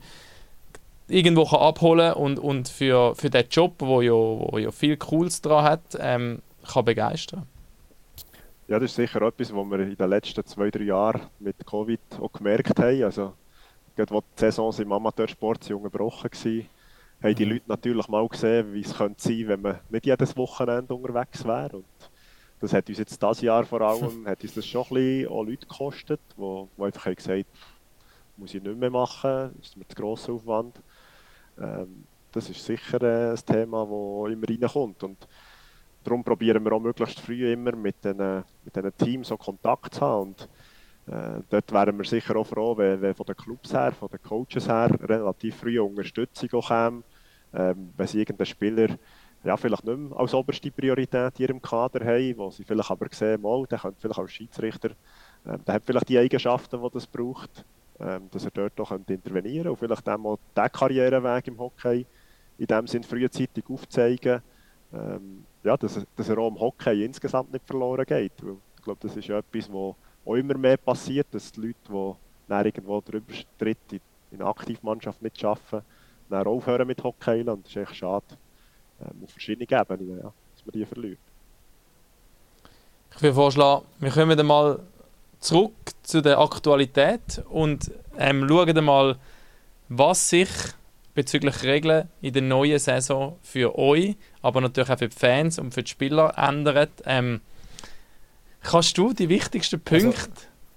[1.07, 5.41] irgendwo kann abholen und, und für, für den Job, wo ja, wo ja viel Cooles
[5.41, 7.45] dran hat, ähm, kann begeistern.
[8.67, 11.99] Ja, das ist sicher etwas, was wir in den letzten zwei, drei Jahren mit Covid
[12.19, 13.03] auch gemerkt haben.
[13.03, 13.33] Also,
[13.95, 16.65] gerade wo die Saisons im Amateursport sind unterbrochen waren,
[17.21, 20.93] haben die Leute natürlich mal gesehen, wie es könnte sein, wenn man nicht jedes Wochenende
[20.93, 21.77] unterwegs wäre.
[21.77, 21.85] Und
[22.59, 25.43] das hat uns jetzt dieses Jahr vor allem hat uns das schon ein bisschen auch
[25.43, 27.45] Leute gekostet, die, die einfach haben gesagt
[28.37, 30.75] muss ich nicht mehr machen, ist mir zu grosser Aufwand.
[31.59, 35.03] Ähm, das ist sicher äh, ein Thema, das immer reinkommt.
[35.03, 35.27] Und
[36.03, 40.01] darum probieren wir auch möglichst früh immer mit den, mit den Teams so Kontakt zu
[40.01, 40.21] haben.
[40.29, 40.49] Und
[41.07, 44.21] äh, dort wären wir sicher auch froh, wenn, wenn von den Clubs her, von den
[44.21, 47.03] Coaches her relativ früh Unterstützung auch käme,
[47.53, 48.87] ähm, wenn sie irgendeinen Spieler
[49.43, 53.07] ja, vielleicht nicht mehr als oberste Priorität in ihrem Kader haben, wo sie vielleicht aber
[53.11, 54.89] sehen, mal, der könnte vielleicht als Schiedsrichter,
[55.45, 57.63] ähm, der hat vielleicht die Eigenschaften, die das braucht,
[57.99, 62.05] ähm, dass er dort auch könnte intervenieren und vielleicht auch mal den Karriereweg im Hockey
[62.57, 64.41] in dem Sinn frühzeitig aufzeigen,
[64.91, 68.33] ähm, ja, dass, dass er auch im Hockey insgesamt nicht verloren geht.
[68.41, 71.75] Weil ich glaube, das ist ja etwas, was auch immer mehr passiert, dass die Leute,
[71.87, 72.13] die
[72.47, 73.99] dann irgendwo drüber tritt, in,
[74.33, 75.81] einer Aktivmannschaft nicht schaffen,
[76.29, 77.41] dann aufhören mit Hockey.
[77.41, 78.25] Und das ist echt schade.
[79.01, 81.19] Ähm, auf verschiedenen Ebenen, ja, dass man die verliert.
[83.15, 84.79] Ich würde vorschlagen, wir kommen dann mal
[85.39, 89.17] zurück zu der Aktualität und ähm, schauen mal,
[89.87, 90.49] was sich
[91.13, 95.73] bezüglich Regeln in der neuen Saison für euch, aber natürlich auch für die Fans und
[95.73, 96.91] für die Spieler ändert.
[97.05, 97.41] Ähm,
[98.65, 100.29] kannst du die wichtigsten Punkte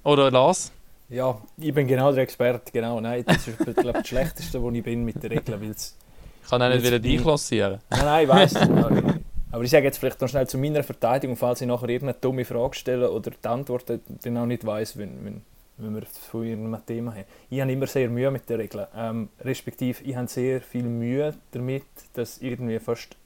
[0.05, 0.71] oder Lars?
[1.09, 3.01] Ja, ich bin genau der Experte, genau.
[3.01, 5.97] Nein, das ist glaube das Schlechteste, wo ich bin mit den Regeln, weil es
[6.43, 7.81] Ich kann auch nicht wieder dich lancieren.
[7.91, 8.57] Nein, nein, ich weiss.
[8.57, 9.03] aber,
[9.51, 12.45] aber ich sage jetzt vielleicht noch schnell zu meiner Verteidigung, falls ich nachher irgendeine dumme
[12.45, 13.85] Frage stelle oder die Antwort
[14.23, 15.43] dann auch nicht weiss, wenn, wenn,
[15.79, 17.25] wenn wir von irgendeinem Thema haben.
[17.49, 18.87] Ich habe immer sehr Mühe mit den Regeln.
[18.95, 23.17] Ähm, respektive, ich habe sehr viel Mühe damit, dass irgendwie fast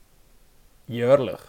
[0.87, 1.39] jährlich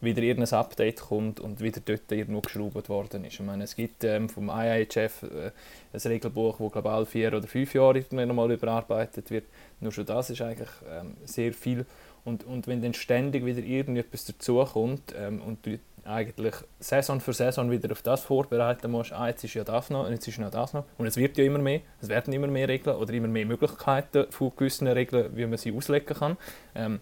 [0.00, 3.34] wieder irgendein Update kommt und wieder dort irgendwo geschraubt worden ist.
[3.34, 5.50] Ich meine, es gibt ähm, vom IIHF äh,
[5.92, 9.44] ein Regelbuch, das glaube alle vier oder fünf Jahre nochmal überarbeitet wird.
[9.80, 11.86] Nur schon das ist eigentlich ähm, sehr viel.
[12.24, 17.70] Und, und wenn dann ständig wieder irgendetwas dazukommt ähm, und du eigentlich Saison für Saison
[17.70, 20.72] wieder auf das vorbereiten musst, ah, jetzt ist ja das noch jetzt ist noch das
[20.72, 20.84] noch.
[20.98, 24.26] Und es wird ja immer mehr, es werden immer mehr Regeln oder immer mehr Möglichkeiten
[24.30, 26.36] von gewissen Regeln, wie man sie auslegen kann.
[26.74, 27.00] Ähm,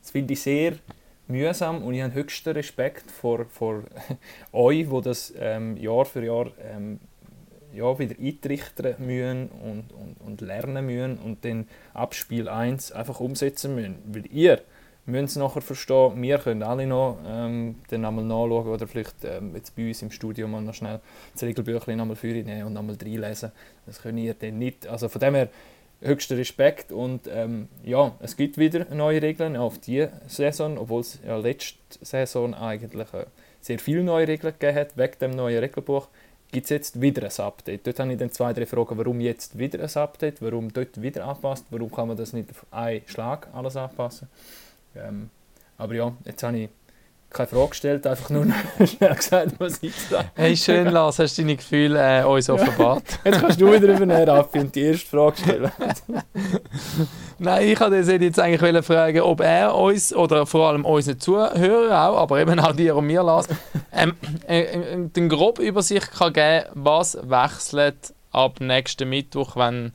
[0.00, 0.74] das finde ich sehr
[1.28, 3.82] mühsam und ich habe höchsten Respekt vor, vor
[4.52, 7.00] euch, die das ähm, Jahr für Jahr ähm,
[7.72, 13.20] ja, wieder eintrichtern müssen und, und, und lernen müssen und dann ab Spiel 1 einfach
[13.20, 13.96] umsetzen müssen.
[14.06, 14.60] Weil ihr
[15.06, 19.54] müsst es nachher verstehen, wir können alle noch ähm, dann einmal nachschauen oder vielleicht ähm,
[19.54, 21.00] jetzt bei uns im Studio mal noch schnell
[21.32, 23.52] das Regelbüchlein nochmal für nehmen und nochmal reinlesen.
[23.86, 24.86] Das könnt ihr dann nicht.
[24.86, 25.48] Also von dem her
[26.02, 31.18] höchsten Respekt und ähm, ja, es gibt wieder neue Regeln auf die Saison, obwohl es
[31.26, 33.26] ja letzte Saison eigentlich äh,
[33.60, 36.08] sehr viele neue Regeln gegeben hat, wegen dem neuen Regelbuch
[36.50, 37.86] gibt es jetzt wieder ein Update.
[37.86, 41.24] Dort habe ich dann zwei, drei Fragen, warum jetzt wieder ein Update, warum dort wieder
[41.26, 44.28] anpasst, warum kann man das nicht auf einen Schlag alles anpassen.
[44.94, 45.30] Ähm,
[45.78, 46.68] aber ja, jetzt habe ich
[47.32, 48.46] keine Frage gestellt, einfach nur
[48.86, 50.30] schnell gesagt, was ich sage.
[50.34, 53.02] Hey, schön, Lars, hast du deine Gefühle äh, uns offenbart?
[53.24, 55.72] Jetzt kannst du wieder übernehmen, Raffi, und die erste Frage stellen.
[57.38, 62.18] Nein, ich wollte jetzt eigentlich fragen, ob er uns oder vor allem unseren Zuhörer auch,
[62.18, 63.48] aber eben auch dir und mir, Lars,
[63.92, 64.14] ähm,
[64.46, 69.92] äh, äh, eine grobe Übersicht kann geben, was wechselt ab nächsten Mittwoch, wenn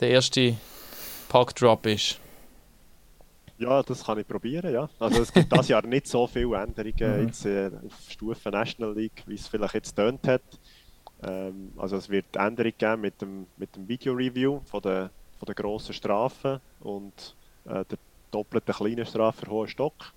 [0.00, 0.54] der erste
[1.28, 2.21] Pack-Drop ist.
[3.62, 4.88] Ja, das kann ich probieren, ja.
[4.98, 7.26] Also es gibt dieses Jahr nicht so viele Änderungen Mhm.
[7.28, 10.42] jetzt, äh, auf Stufe National League, wie es vielleicht jetzt tönt hat.
[11.22, 15.54] Ähm, also es wird Änderungen geben mit dem, mit dem Video-Review von der, von der
[15.54, 17.98] grossen Strafen und äh, der
[18.32, 20.12] doppelten kleinen Strafe für hohen Stock.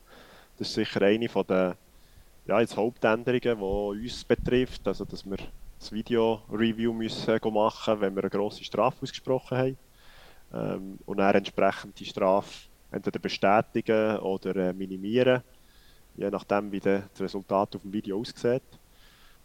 [0.58, 1.78] Das ist sicher eine von der
[2.48, 3.60] ja, jetzt Hauptänderungen,
[4.00, 4.88] die uns betrifft.
[4.88, 5.38] Also dass wir
[5.80, 9.78] das Video-Review müssen machen, wenn wir eine grosse Strafe ausgesprochen haben.
[10.54, 15.44] Ähm, und dann entsprechend die Strafe entweder bestätigen oder äh, minimieren.
[16.18, 18.64] je nachdem, wie das Resultat auf dem Video aussieht.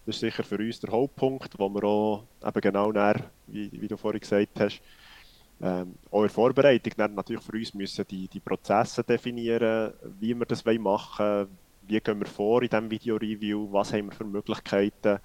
[0.07, 3.89] Das ist sicher für uns der Hauptpunkt, wo wir auch eben genau nach, wie, wie
[3.89, 4.81] du vorhin gesagt hast,
[5.63, 10.47] ähm, auch in der Vorbereitung natürlich für uns müssen die, die Prozesse definieren, wie wir
[10.47, 11.49] das machen wollen,
[11.83, 15.19] wie gehen wir vor in diesem Video-Review, was haben wir für Möglichkeiten,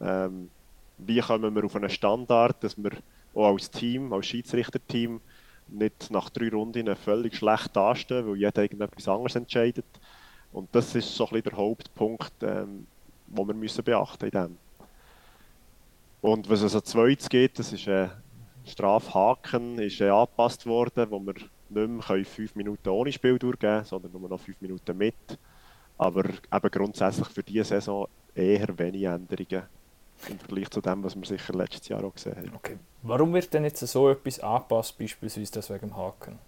[0.00, 0.50] ähm,
[0.98, 2.90] wie kommen wir auf einen Standard, dass wir
[3.34, 5.20] auch als Team, als Schiedsrichterteam
[5.68, 9.86] nicht nach drei Runden völlig schlecht dastehen, weil jeder irgendetwas anderes entscheidet.
[10.52, 12.86] Und das ist so ein bisschen der Hauptpunkt, ähm,
[13.26, 14.56] den wir müssen beachten dem.
[16.20, 18.10] Und was es als zweites geht, das ist ein
[18.64, 24.12] Strafhaken, ist äh, angepasst worden, wo wir nicht mehr fünf Minuten ohne Spiel durchgeben sondern
[24.12, 25.38] nur noch fünf Minuten mit.
[25.96, 29.64] Aber eben grundsätzlich für diese Saison eher wenige Änderungen
[30.28, 32.52] im Vergleich zu dem, was wir sicher letztes Jahr auch gesehen haben.
[32.56, 32.76] Okay.
[33.02, 36.38] Warum wird denn jetzt so etwas angepasst, beispielsweise das wegen dem Haken?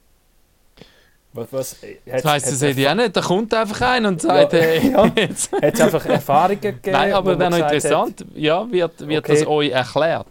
[1.33, 3.15] Was, was, äh, das heisst, das hätte ich auch nicht.
[3.17, 5.07] Da kommt einfach ein und sagt, Ja, hey, ja.
[5.17, 5.53] jetzt.
[5.53, 6.91] Hat es einfach Erfahrungen gegeben?
[6.93, 8.25] Nein, aber man noch interessant.
[8.35, 9.39] Ja, wird, wird Okay.
[9.39, 10.27] das euch erklärt?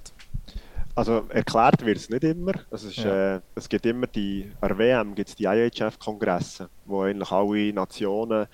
[0.96, 2.52] Also erklärt wird es nicht immer.
[2.70, 3.36] Es, ist, Ja.
[3.38, 7.72] äh, es gibt immer die, an der WM gibt es die IHF-Kongresse, wo eigentlich alle
[7.74, 8.48] Nationen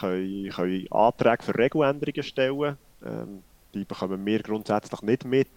[0.00, 2.76] können, können Anträge für Regeländerungen stellen
[3.06, 5.48] ähm, Die bekommen wir grundsätzlich nicht mit.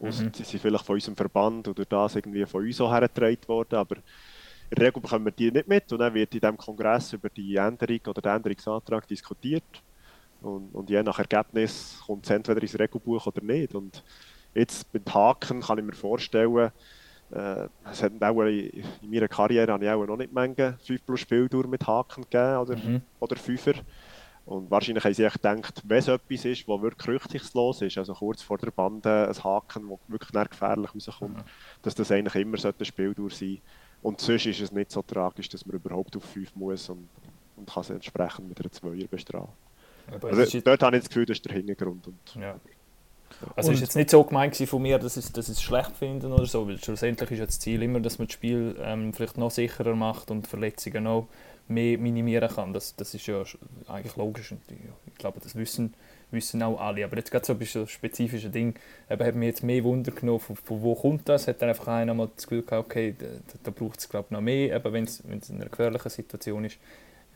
[0.00, 0.32] Ausser Mhm.
[0.34, 3.74] sie sind vielleicht von unserem Verband oder das irgendwie von uns auch hergetragen worden.
[3.76, 5.92] Aber in der Regel bekommen wir die nicht mit.
[5.92, 9.82] Und dann wird in diesem Kongress über die Änderung oder den Änderungsantrag diskutiert.
[10.40, 13.74] Und, und je nach Ergebnis kommt es entweder ins Regelbuch oder nicht.
[13.74, 14.04] Und
[14.54, 16.70] jetzt mit Haken kann ich mir vorstellen,
[17.30, 18.70] äh, es hat auch in
[19.02, 22.56] in meiner Karriere habe ich auch noch nicht Menge 5 plus Spieldauer mit Haken gegeben
[22.58, 23.02] oder, Mhm.
[23.20, 23.74] oder 5er.
[24.48, 28.14] Und wahrscheinlich haben sie echt gedacht, wenn es etwas ist, was wirklich rücksichtslos ist, also
[28.14, 31.42] kurz vor der Bande ein Haken, der wirklich nicht gefährlich rauskommt, Mhm.
[31.82, 33.58] dass das eigentlich immer sollte eine Spieldauer sein
[34.00, 37.08] Und sonst ist es nicht so tragisch, dass man überhaupt auf 5 muss und,
[37.56, 39.52] und kann sie entsprechend mit einer 2er bestrafen.
[40.12, 42.06] Aber es ist Also, dort habe ich das Gefühl, das ist der Hintergrund.
[42.06, 42.54] Und, Ja.
[43.54, 45.94] Also Und- ist jetzt nicht so gemeint von mir, dass ich dass ich es schlecht
[45.96, 49.12] finde oder so, weil schlussendlich ist ja das Ziel immer, dass man das Spiel ähm,
[49.12, 51.28] vielleicht noch sicherer macht und Verletzungen noch
[51.68, 52.72] mehr minimieren kann.
[52.72, 53.42] Das, das ist ja
[53.86, 55.94] eigentlich logisch und ich, glaube, das wissen,
[56.30, 57.04] wissen auch alle.
[57.04, 58.74] Aber jetzt gerade so ein bisschen das spezifische Ding,
[59.10, 61.48] eben, hat mich jetzt mehr Wunder genommen, von, von wo kommt das?
[61.48, 63.26] Hat dann einfach einer mal das Gefühl gehabt, okay, da,
[63.62, 66.10] da braucht es glaube ich noch mehr, eben wenn es wenn es in einer gefährlichen
[66.10, 66.78] Situation ist.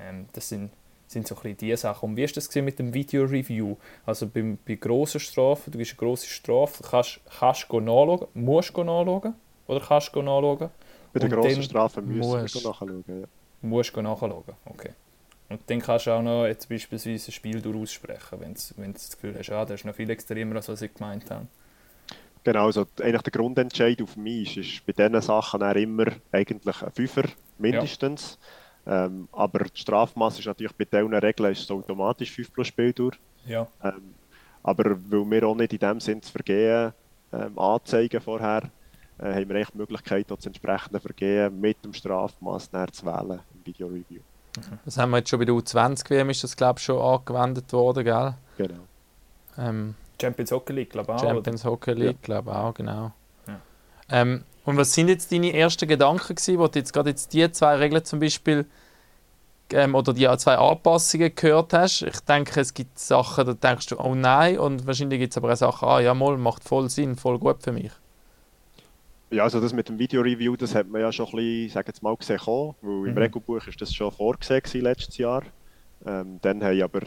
[0.01, 0.71] Ähm, das sind
[1.13, 2.11] sind so ein bisschen die Sachen.
[2.11, 3.77] Und wie ist das gewesen mit dem Video-Review?
[4.07, 8.75] Also bei, bei grossen Strafen, du gibst eine grosse Strafe, kannst kannst du nachschauen, musst
[8.75, 9.35] du nachschauen
[9.67, 10.71] oder kannst du nachschauen?
[11.13, 13.05] bei der grossen Strafe müssen wir nachschauen.
[13.07, 13.15] Ja.
[13.63, 14.93] Musst du nachschauen, okay.
[15.49, 19.37] Und dann kannst du auch noch jetzt beispielsweise ein Spiel aussprechen, wenn du das Gefühl
[19.39, 21.47] hast, ah, das ist noch viel extremer, als was ich gemeint habe.
[22.45, 26.93] Genau, also eigentlich der Grundentscheid auf mich ist, ist bei diesen Sachen immer eigentlich ein
[26.93, 27.25] Fünfer
[27.59, 28.39] mindestens.
[28.85, 33.13] Ähm, aber die Strafmasse ist natürlich bei diesen Regeln ist automatisch 5 plus Spieldauer.
[33.45, 34.15] Ja, Ähm,
[34.63, 36.93] aber weil wir auch nicht in dem Sinn das Vergehen
[37.33, 38.71] ähm, anzeigen vorher,
[39.23, 43.67] äh, haben wir eigentlich die Möglichkeit, das entsprechende Vergehen mit dem Strafmaß zu wählen im
[43.67, 44.21] Video-Review.
[44.85, 47.73] Das haben wir jetzt schon bei der U20 WM, ist das glaube ich schon angewendet
[47.73, 48.35] worden, gell?
[48.59, 48.81] Genau.
[49.57, 51.23] Ähm, Champions Hockey League, glaube ich auch.
[51.23, 51.35] oder?
[51.35, 53.13] Champions Hockey League, glaube ich auch, genau.
[53.47, 53.61] Ja.
[54.11, 57.51] Ähm, und was sind jetzt deine ersten Gedanken gewesen, wo du jetzt gerade jetzt die
[57.51, 58.67] zwei Regeln zum Beispiel
[59.73, 62.03] ähm, oder die zwei Anpassungen gehört hast?
[62.03, 65.53] Ich denke, es gibt Sachen, da denkst du, oh nein, und wahrscheinlich gibt es aber
[65.53, 67.91] auch Sachen, ah ja, mal, macht voll Sinn, voll gut für mich.
[69.33, 72.03] Ja, also das mit dem Video-Review, das hat man ja schon ein bisschen, sag jetzt
[72.03, 73.19] mal, gesehen kommen, weil im Mhm.
[73.19, 75.43] Regelbuch ist das schon vorgesehen letztes Jahr.
[76.05, 77.01] Ähm, dann haben aber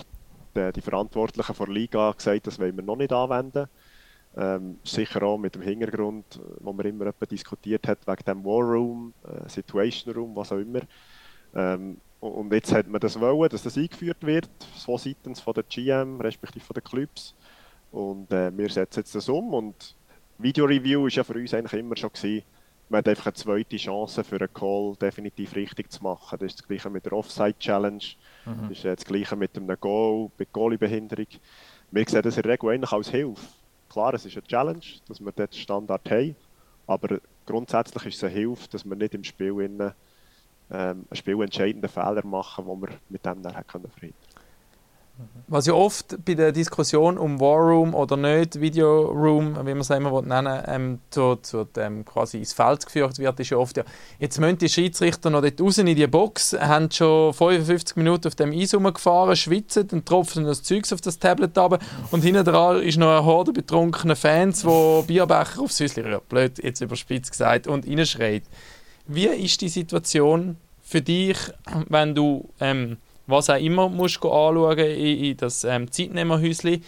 [0.56, 3.68] die, die Verantwortlichen von der Liga gesagt, das wollen wir noch nicht anwenden.
[4.36, 9.14] Ähm, sicher auch mit dem Hintergrund, wo man immer diskutiert hat, wegen dem War Room,
[9.24, 10.82] äh, Situation Room, was auch immer.
[11.54, 15.54] Ähm, und- und jetzt hat man das wollen, dass das eingeführt wird, so seitens von
[15.54, 17.36] der GM, respektive von den Clubs.
[17.92, 19.96] Und äh, wir setzen jetzt das um und
[20.38, 22.44] Video-Review ist ja für uns eigentlich immer schon gewesen,
[22.90, 26.38] man hat einfach eine zweite Chance für einen Call definitiv richtig zu machen.
[26.38, 28.04] Das ist das gleiche mit der Offside-Challenge,
[28.46, 28.70] Mhm.
[28.70, 31.28] das ist das gleiche mit einem Goal, mit Goalie-Behinderung.
[31.92, 33.42] Wir sehen das in der Regel eigentlich als Hilfe.
[33.90, 36.36] Klar, es ist eine Challenge, dass wir dort Standard haben,
[36.86, 39.94] aber grundsätzlich ist es eine Hilfe, dass wir nicht im Spiel innen,
[40.72, 44.25] ähm, einen spielentscheidenden Fehler machen, wo wir mit dem dann können verhindern
[45.48, 49.82] Was ja oft bei der Diskussion um War Room oder nicht, Video Room, wie man
[49.82, 53.78] es immer nennen ähm, zu, zu dem quasi ins Feld geführt wird, ist ja oft
[53.78, 53.84] ja,
[54.20, 58.34] jetzt müssen die Schiedsrichter noch dort raus in die Box, haben schon 55 Minuten auf
[58.34, 61.78] dem Eis rumgefahren, schwitzen, dann tropfen das Zeugs auf das Tablet runter
[62.10, 66.58] und hinten dran ist noch eine Horde betrunkener Fans, die Bierbecher aufs Häuschen rühren, blöd
[66.64, 68.44] jetzt überspitzt gesagt, und reinschreit.
[69.06, 71.38] Wie ist die Situation für dich,
[71.90, 76.84] wenn du ähm, was auch immer musst du anschauen in, in das ähm, Zeitnehmerhäuschen.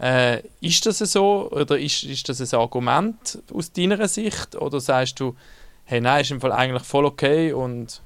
[0.00, 5.18] Äh, ist das so oder ist, ist das ein Argument aus deiner Sicht oder sagst
[5.18, 5.34] du,
[5.84, 8.00] hey nein, ist im Fall eigentlich voll okay und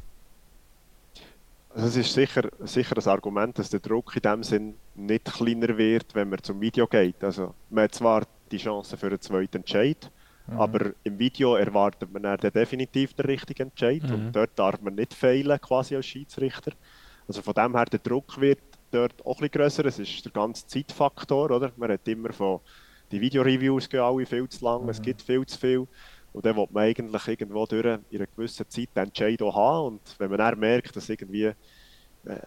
[1.74, 5.76] Also es ist sicher, sicher ein Argument, dass der Druck in dem Sinn nicht kleiner
[5.76, 7.22] wird, wenn man zum Video geht.
[7.22, 10.10] Also man hat zwar die Chance für einen zweiten Entscheid,
[10.56, 14.14] aber im Video erwartet man dann definitiv den richtigen Entscheid Mhm.
[14.14, 16.72] und dort darf man nicht fehlen quasi als Schiedsrichter.
[17.28, 19.86] Also von dem her, der Druck wird dort auch ein bisschen grösser.
[19.86, 21.72] Es ist der ganze Zeitfaktor, oder?
[21.76, 22.60] Man hat immer von,
[23.10, 25.86] die Videoreviews gehen alle viel zu lang, es gibt viel zu viel.
[26.32, 29.86] Und dann will man eigentlich irgendwo durch in einer gewissen Zeit den Entscheid auch haben.
[29.86, 31.54] Und wenn man dann merkt, dass irgendwie, äh,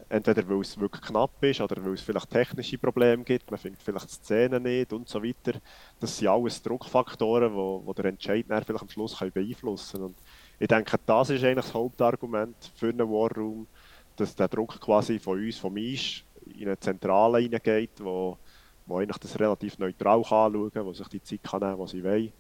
[0.09, 3.83] entweder weil es wirklich knapp ist oder weil es vielleicht technische Probleme gibt, man findet
[3.83, 5.59] vielleicht Szenen nicht und so weiter,
[5.99, 9.99] das sind alles Druckfaktoren, die wo, wo der Entscheid dann vielleicht am Schluss können beeinflussen
[9.99, 10.05] können.
[10.05, 10.17] Und
[10.59, 13.67] ich denke, das ist eigentlich das Hauptargument für einen Warroom,
[14.15, 18.38] dass der Druck quasi von uns, von Misch, in eine Zentrale hineingeht, wo,
[18.86, 21.86] wo eigentlich das relativ neutral kann anschauen kann, wo sich die Zeit kann nehmen kann,
[21.86, 22.34] die sie wollen,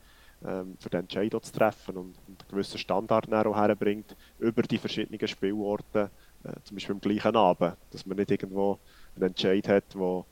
[0.45, 5.27] ähm, für den Entscheid zu treffen und, und einen gewissen Standard herbringt über die verschiedenen
[5.27, 6.11] Spielorte,
[6.43, 8.79] äh, zum Beispiel am gleichen Abend, dass man nicht irgendwo
[9.15, 10.25] einen Entscheid hat, wo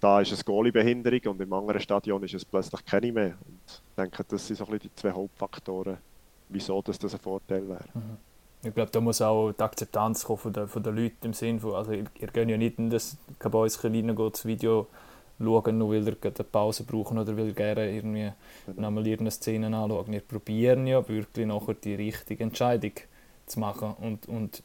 [0.00, 3.36] da ist eine Goalie-Behinderung und im anderen Stadion ist es plötzlich keine mehr.
[3.46, 5.98] Und ich denke, das sind so ein bisschen die zwei Hauptfaktoren,
[6.48, 7.84] wieso das, das ein Vorteil wäre.
[8.62, 11.60] Ich glaube, da muss auch die Akzeptanz kommen von den, von den Leuten im Sinn
[11.60, 14.86] von, also ihr, ihr geht ja nicht in das Kabäuschen rein, geht das Video
[15.38, 18.30] schauen, nur weil ihr eine Pause brauchen oder weil ihr gerne irgendwie
[18.66, 18.82] Genau.
[18.82, 20.12] nochmal irgendeine Szene anschauen.
[20.12, 22.92] Wir probieren ja wirklich nachher die richtige Entscheidung
[23.46, 24.62] zu machen und, und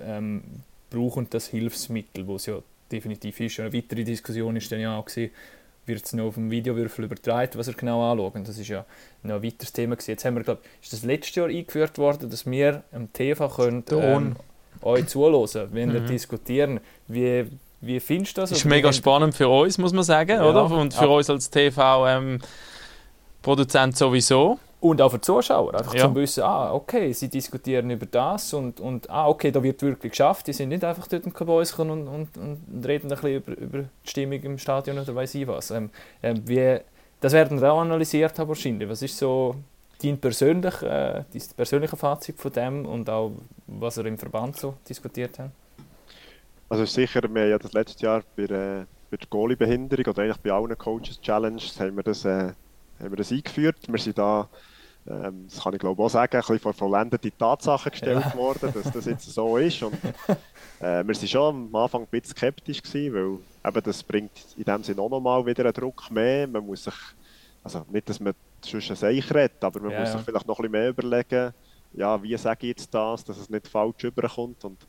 [0.00, 0.42] ähm,
[0.90, 2.58] brauchen das Hilfsmittel, wo es ja
[2.90, 3.60] definitiv ist.
[3.60, 5.30] Eine weitere Diskussion ist dann ja auch gewesen,
[5.86, 8.44] wird es noch auf dem Videowürfel übertragen, was wir genau anschauen.
[8.44, 8.84] Das ist ja
[9.22, 10.10] noch ein weiteres Thema gewesen.
[10.12, 13.84] Jetzt haben wir, glaube ist das letztes Jahr eingeführt worden, dass wir am TV können,
[13.84, 14.02] Ton.
[14.02, 14.36] ähm,
[14.82, 16.06] euch zuhören, wenn wir Mhm.
[16.06, 16.78] diskutieren.
[17.08, 17.46] Wie,
[17.80, 18.50] wie findest du das?
[18.50, 20.48] Das ist mega spannend für uns, muss man sagen, Ja.
[20.48, 20.70] oder?
[20.70, 21.10] Und für Ja.
[21.10, 24.60] uns als TV-Produzent sowieso.
[24.80, 26.04] Und auch für die Zuschauer, einfach Ja.
[26.04, 30.12] zum wissen, ah, okay, sie diskutieren über das und, und ah, okay, da wird wirklich
[30.12, 30.46] geschafft.
[30.46, 33.78] Die sind nicht einfach dort im Kabäuschen und, und, und reden ein bisschen über, über
[33.80, 35.70] die Stimmung im Stadion oder weiß ich was.
[35.70, 35.90] Ähm,
[36.22, 36.78] ähm, wie,
[37.20, 38.88] das werden wir auch analysiert haben wahrscheinlich.
[38.88, 39.54] Was ist so
[40.02, 43.32] dein persönlich, äh, dein persönliche Fazit von dem und auch,
[43.66, 45.50] was ihr im Verband so diskutiert habt?
[46.70, 50.38] Also sicher, wir haben ja das letzte Jahr bei, äh, bei der Goalie-Behinderung oder eigentlich
[50.38, 52.52] bei allen Coaches Challenges haben wir das, äh,
[53.00, 53.76] haben wir das eingeführt.
[53.88, 54.48] Wir sind da,
[55.06, 58.34] ähm, das kann ich glaube auch sagen, ein bisschen vor vollendete Tatsachen gestellt Ja.
[58.34, 59.82] worden, dass das jetzt so ist.
[59.82, 60.00] Und,
[60.80, 64.64] äh, wir waren schon am Anfang ein bisschen skeptisch, gewesen, weil eben das bringt in
[64.64, 66.46] dem Sinne auch nochmal wieder einen Druck mehr.
[66.48, 66.94] Man muss sich,
[67.62, 68.34] also nicht, dass man
[68.64, 70.18] sonst ein Seich redet, aber man Ja, muss ja.
[70.18, 71.52] sich vielleicht noch ein bisschen mehr überlegen,
[71.92, 74.64] ja, wie sage ich jetzt das, dass es nicht falsch überkommt.
[74.64, 74.86] Und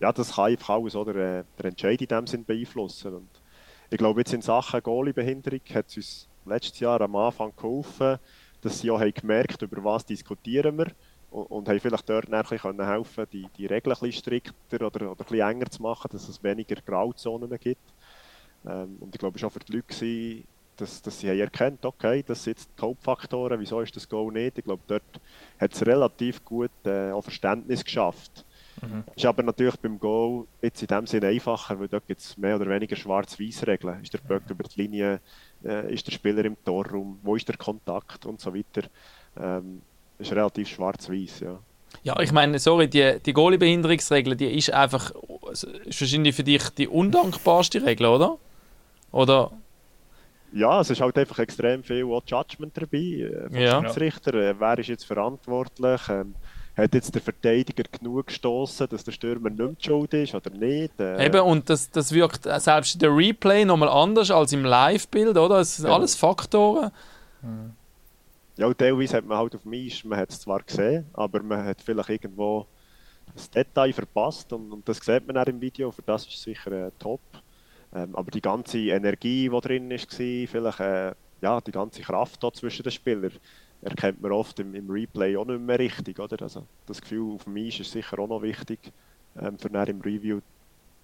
[0.00, 3.14] ja, das kann einfach alles oder, äh, der Entscheid in dem Sinn beeinflussen.
[3.14, 3.42] Und
[3.90, 8.18] ich glaube, jetzt in Sachen Goalie-Behinderung hat es uns letztes Jahr am Anfang geholfen,
[8.64, 10.86] dass sie auch haben gemerkt über was diskutieren wir
[11.30, 15.10] und, und haben vielleicht dort ein bisschen helfen die, die Regeln ein bisschen strikter oder,
[15.10, 17.92] oder ein bisschen enger zu machen, dass es weniger Grauzonen gibt.
[18.66, 20.46] Ähm, und ich glaube, es war auch für die Leute,
[20.76, 24.58] dass, dass sie haben okay, das sind jetzt die Hauptfaktoren, wieso ist das Goal nicht.
[24.58, 25.20] Ich glaube, dort
[25.60, 28.44] hat es relativ gut äh, Verständnis geschafft.
[28.82, 29.04] Mhm.
[29.14, 32.56] Ist aber natürlich beim Goal jetzt in dem Sinne einfacher, weil dort gibt es mehr
[32.56, 34.02] oder weniger schwarz-weiß Regeln.
[34.02, 35.20] Ist der Böck über die Linie,
[35.64, 38.88] äh, ist der Spieler im Torraum, wo ist der Kontakt und so weiter.
[39.40, 39.82] Ähm,
[40.18, 41.58] ist relativ schwarz-weiß, ja.
[42.02, 45.12] Ja, ich meine, sorry, die, die Goalie-Behinderungsregel, die ist einfach
[45.50, 48.38] ist wahrscheinlich für dich die undankbarste Regel, oder?
[49.12, 49.52] Oder?
[50.52, 52.98] Ja, es ist halt einfach extrem viel Judgment dabei.
[52.98, 53.82] Äh, vom Ja.
[53.82, 56.00] Schiedsrichter, äh, wer ist jetzt verantwortlich?
[56.08, 56.34] Ähm,
[56.76, 60.98] hat jetzt der Verteidiger genug gestoßen, dass der Stürmer nicht mehr schuld ist oder nicht?
[60.98, 65.36] Äh, Eben, und das, das wirkt selbst in der Replay nochmal anders als im Live-Bild,
[65.36, 65.60] oder?
[65.60, 65.96] Es sind Genau.
[65.96, 66.90] alles Faktoren.
[68.56, 71.42] Ja, und teilweise hat man halt auf dem Eis, man hat es zwar gesehen, aber
[71.42, 72.66] man hat vielleicht irgendwo
[73.34, 76.70] das Detail verpasst und, und das sieht man auch im Video, für das ist sicher
[76.86, 77.20] äh, top.
[77.94, 79.98] Ähm, aber die ganze Energie, die drin war,
[80.48, 83.32] vielleicht äh, ja, die ganze Kraft da zwischen den Spielern,
[83.84, 86.18] erkennt man oft im, im Replay auch nicht mehr richtig.
[86.18, 86.40] Oder?
[86.42, 88.92] Also, das Gefühl auf dem Eis ist sicher auch noch wichtig,
[89.40, 90.40] ähm, für dann im Review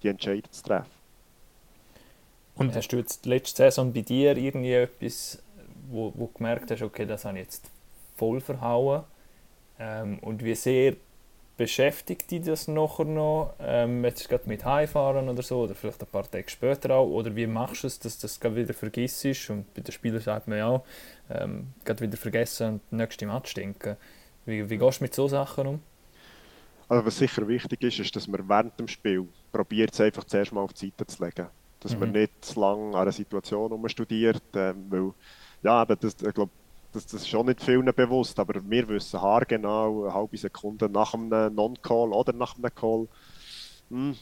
[0.03, 0.91] die Entscheidung zu treffen.
[2.55, 5.43] Und Hast du jetzt letzte Saison bei dir irgendwie etwas,
[5.91, 7.71] wo, wo du gemerkt hast, okay, das habe ich jetzt
[8.17, 9.05] voll verhauen?
[9.79, 10.97] Ähm, und wie sehr
[11.61, 13.55] beschäftigt dich das nachher noch?
[13.61, 17.07] Ähm, jetzt gerade mit Heimfahren oder so, oder vielleicht ein paar Tage später auch?
[17.09, 19.25] Oder wie machst du es, dass du das gerade wieder vergisst?
[19.51, 20.85] Und bei den Spielern sagt man ja auch,
[21.31, 23.97] ähm, gerade wieder vergessen und das nächste Match denken.
[24.47, 25.83] Wie, wie gehst du mit so Sachen um?
[26.89, 30.53] Also was sicher wichtig ist, ist, dass man während dem Spiel probiert es einfach zuerst
[30.53, 31.49] mal auf die Seite zu legen.
[31.81, 32.13] Dass man Mhm.
[32.13, 35.13] nicht zu lange an einer Situation rumstudiert, ähm, weil,
[35.63, 36.53] ja, eben, das, ich glaube,
[36.93, 41.15] das, das ist schon nicht vielen bewusst, aber wir wissen haargenau, eine halbe Sekunde nach
[41.15, 43.09] einem Non-Call oder nach einem Call,
[43.91, 44.17] hm,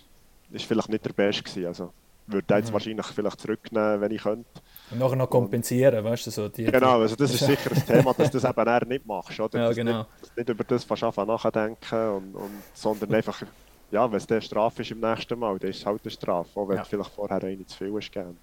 [0.51, 1.67] ist vielleicht nicht der Beste gewesen.
[1.67, 1.93] Also,
[2.27, 2.73] würde jetzt Mhm.
[2.75, 4.61] wahrscheinlich vielleicht zurücknehmen, wenn ich könnte.
[4.91, 6.65] Und nachher noch kompensieren, weißt du, so die...
[6.65, 9.59] Genau, also das ist sicher ein Thema, dass du das eben eher nicht machst, oder?
[9.59, 10.07] Ja, Dass genau.
[10.21, 13.43] nicht, nicht über das fast anfangen nachdenken und, und, sondern einfach,
[13.91, 16.61] ja, wenn es der Strafe ist im nächsten Mal, dann ist es halt eine Strafe,
[16.61, 16.83] auch wenn Ja.
[16.83, 18.39] du vielleicht vorher eine zu viel hast gegeben.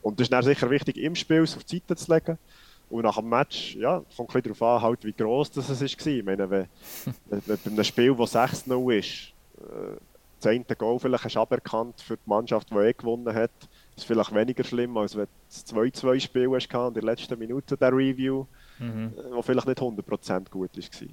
[0.00, 2.38] Und das ist dann sicher wichtig, im Spiel es auf die Seite zu legen.
[2.90, 5.80] Und nach dem Match, ja, kommt ein bisschen darauf an, halt, wie gross das es
[5.80, 6.06] war.
[6.12, 6.66] Ich meine, wenn,
[7.26, 9.96] wenn, bei einem Spiel, das 6-0 ist, äh,
[10.40, 13.50] das eine Goal vielleicht hast du aberkannt für die Mannschaft, die eh gewonnen hat,
[13.96, 17.38] ist vielleicht weniger schlimm, als wenn du ein 2-2 Spiel hast gehabt in der letzten
[17.38, 18.46] Minute der Review,
[18.78, 19.12] Mhm.
[19.18, 21.08] äh, wo vielleicht nicht 100% gut war.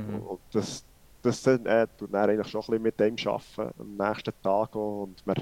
[0.00, 0.20] Mhm.
[0.20, 0.84] Und das,
[1.22, 5.02] das äh, tut dann eigentlich schon ein bisschen mit dem arbeiten, am nächsten Tag auch.
[5.04, 5.36] Und man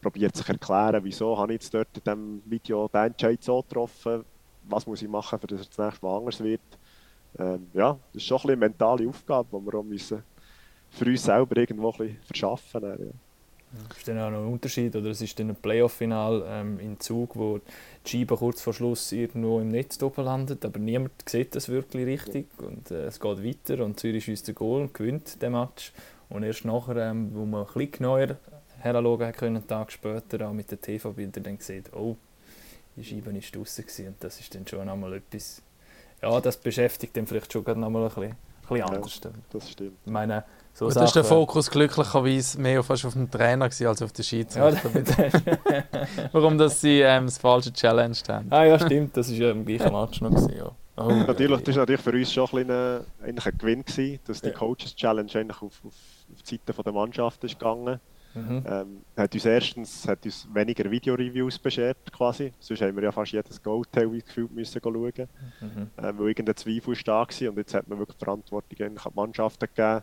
[0.00, 4.24] probiert sich erklären, wieso habe ich jetzt dort in diesem Video den Entscheid so getroffen,
[4.68, 6.60] was muss ich machen, damit es das nächste Mal anders wird.
[7.38, 10.22] Ähm, ja, das ist schon ein eine mentale Aufgabe, die wir auch müssen
[10.90, 13.04] für uns selber irgendwo ein bisschen verschaffen müssen.
[13.06, 13.10] Ja.
[13.96, 17.34] Ist dann auch noch ein Unterschied, oder es ist dann ein Playoff-Final ähm, in Zug,
[17.34, 17.58] wo
[18.06, 22.06] die Scheibe kurz vor Schluss irgendwo im Netz oben landet, aber niemand sieht das wirklich
[22.06, 25.92] richtig und äh, es geht weiter und Zürich schießt den Goal und gewinnt den Match
[26.28, 28.36] und erst nachher, ähm, wo man ein bisschen genauer
[28.78, 32.16] heranschauen können, einen Tag später auch mit den TV-Bildern dann sieht, oh,
[32.96, 35.62] die Scheibe ist draussen gewesen und das ist dann schon einmal etwas,
[36.22, 38.86] ja, das beschäftigt dann vielleicht schon gerade noch mal ein bisschen, ein bisschen Ja.
[38.86, 39.20] anders.
[39.50, 39.96] Das stimmt.
[40.04, 44.02] Ich meine, so da ist der Fokus glücklicherweise mehr fast auf dem Trainer gewesen, als
[44.02, 44.90] auf den Ja, Schiedsrichter.
[46.32, 48.46] Warum dass sie ähm, das falsche Challenge haben.
[48.52, 50.30] Ah ja, stimmt, das war ja im gleichen Match noch.
[50.30, 50.70] Gewesen, ja.
[50.96, 52.66] Oh, Natürlich, das war natürlich für uns schon ein,
[53.24, 54.54] bisschen ein, Gewinn, gewesen, dass die Ja.
[54.54, 55.92] Coaches Challenge eigentlich auf, auf,
[56.32, 58.00] auf die Seite von der Mannschaft ist gegangen
[58.34, 58.64] Mhm.
[58.66, 62.52] ähm, hat uns erstens hat uns weniger Videoreviews beschert quasi.
[62.58, 65.28] Sonst haben wir ja fast jedes teilweise gefühlt müssen schauen,
[65.60, 65.90] Mhm.
[65.98, 67.48] ähm, weil irgendein Zweifel da war.
[67.50, 70.02] Und jetzt hat man wirklich Verantwortung an die Mannschaften gegeben.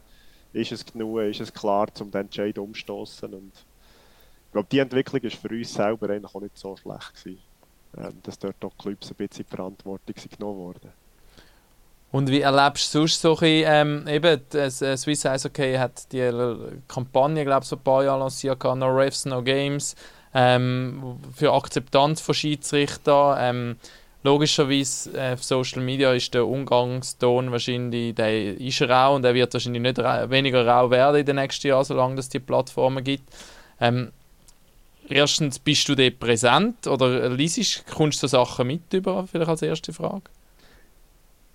[0.53, 3.33] Ist es genug, ist es klar, um den Entscheid umzustoßen.
[3.33, 7.39] Und ich glaube, die Entwicklung ist für uns selber eigentlich auch nicht so schlecht gewesen.
[7.97, 10.91] Ähm, dass dort auch die Clubs ein bisschen Verantwortung genommen worden.
[12.11, 15.75] Und wie erlebst du sonst so ein bisschen, ähm, eben, das äh, Swiss Ice Hockey
[15.75, 16.55] hat die äh,
[16.87, 19.95] Kampagne, glaube ich, so ein paar Jahre lanciert, No Refs, No Games,
[20.33, 23.37] ähm, für Akzeptanz von Schiedsrichtern.
[23.39, 23.75] Ähm,
[24.23, 29.53] logischerweise äh, auf Social Media ist der Umgangston wahrscheinlich, der ist rau und der wird
[29.53, 33.33] wahrscheinlich nicht ra weniger rau werden in den nächsten Jahren, solange es die Plattformen gibt.
[33.79, 34.11] Ähm,
[35.07, 39.61] erstens, bist du dort präsent oder liest, kommst du so Sachen mit über, vielleicht als
[39.61, 40.23] erste Frage?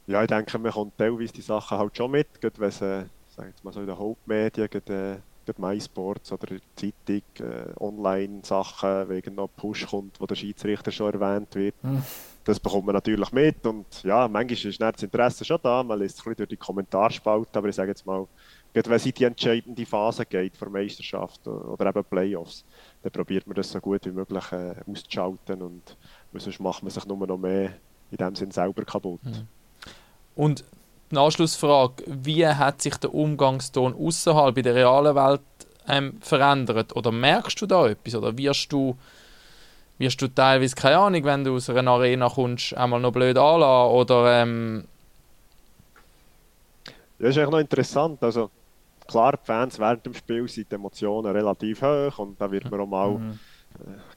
[0.06, 3.04] Ja, ich denke, man kommt teilweise die Sachen halt schon mit, gerade wenn es, äh,
[3.28, 9.34] sag jetzt mal so in den Hauptmedien, gerade, äh, MySports oder Zeitung, äh, Online-Sachen, wegen
[9.34, 11.74] noch Push kommt, wo der Schiedsrichter schon erwähnt wird.
[11.82, 12.02] Mhm.
[12.44, 16.18] Das bekommt man natürlich mit und ja, manchmal ist das Interesse schon da, man liest
[16.18, 18.28] es ein bisschen durch die Kommentarspalte, aber ich sage jetzt mal,
[18.72, 22.64] gerade wenn es in die entscheidende Phase geht, vor Meisterschaft oder eben Playoffs,
[23.02, 25.96] dann probiert man das so gut wie möglich äh, auszuschalten und
[26.34, 27.72] sonst macht man sich nur noch mehr
[28.12, 29.24] in dem Sinn selber kaputt.
[29.24, 29.48] Mhm.
[30.36, 30.64] Und
[31.12, 35.42] die Anschlussfrage, wie hat sich der Umgangston außerhalb in der realen Welt
[35.88, 36.96] ähm, verändert?
[36.96, 38.16] Oder merkst du da etwas?
[38.16, 38.96] Oder wirst du,
[39.98, 43.94] wirst du teilweise, keine Ahnung, wenn du aus einer Arena kommst, einmal noch blöd anlassen?
[43.94, 44.88] Oder ähm,
[47.18, 48.22] Ja, ist eigentlich noch interessant.
[48.22, 48.50] Also,
[49.06, 52.80] klar, die Fans während dem Spiel sind die Emotionen relativ hoch und da wird man
[52.80, 53.40] auch mal Mhm.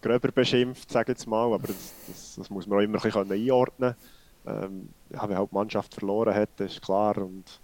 [0.01, 1.53] gröber beschimpft, sage ich jetzt mal.
[1.53, 3.95] Aber das, das, das muss man auch immer ein bisschen einordnen
[4.49, 7.17] ähm, ja, Wenn halt die Mannschaft verloren hat, ist klar.
[7.17, 7.61] Und,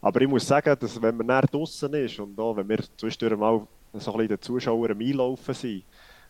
[0.00, 3.38] aber ich muss sagen, dass wenn man näher draußen ist und auch wenn wir zwischendurch
[3.38, 5.84] mal so ein den Zuschauern Einlaufen sind,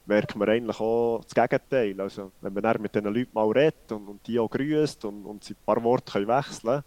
[0.06, 2.00] merkt man eigentlich auch das Gegenteil.
[2.00, 5.24] Also, wenn man dann mit diesen Leuten mal redet und, und die auch grüßt und,
[5.24, 6.82] und sie ein paar Worte können wechseln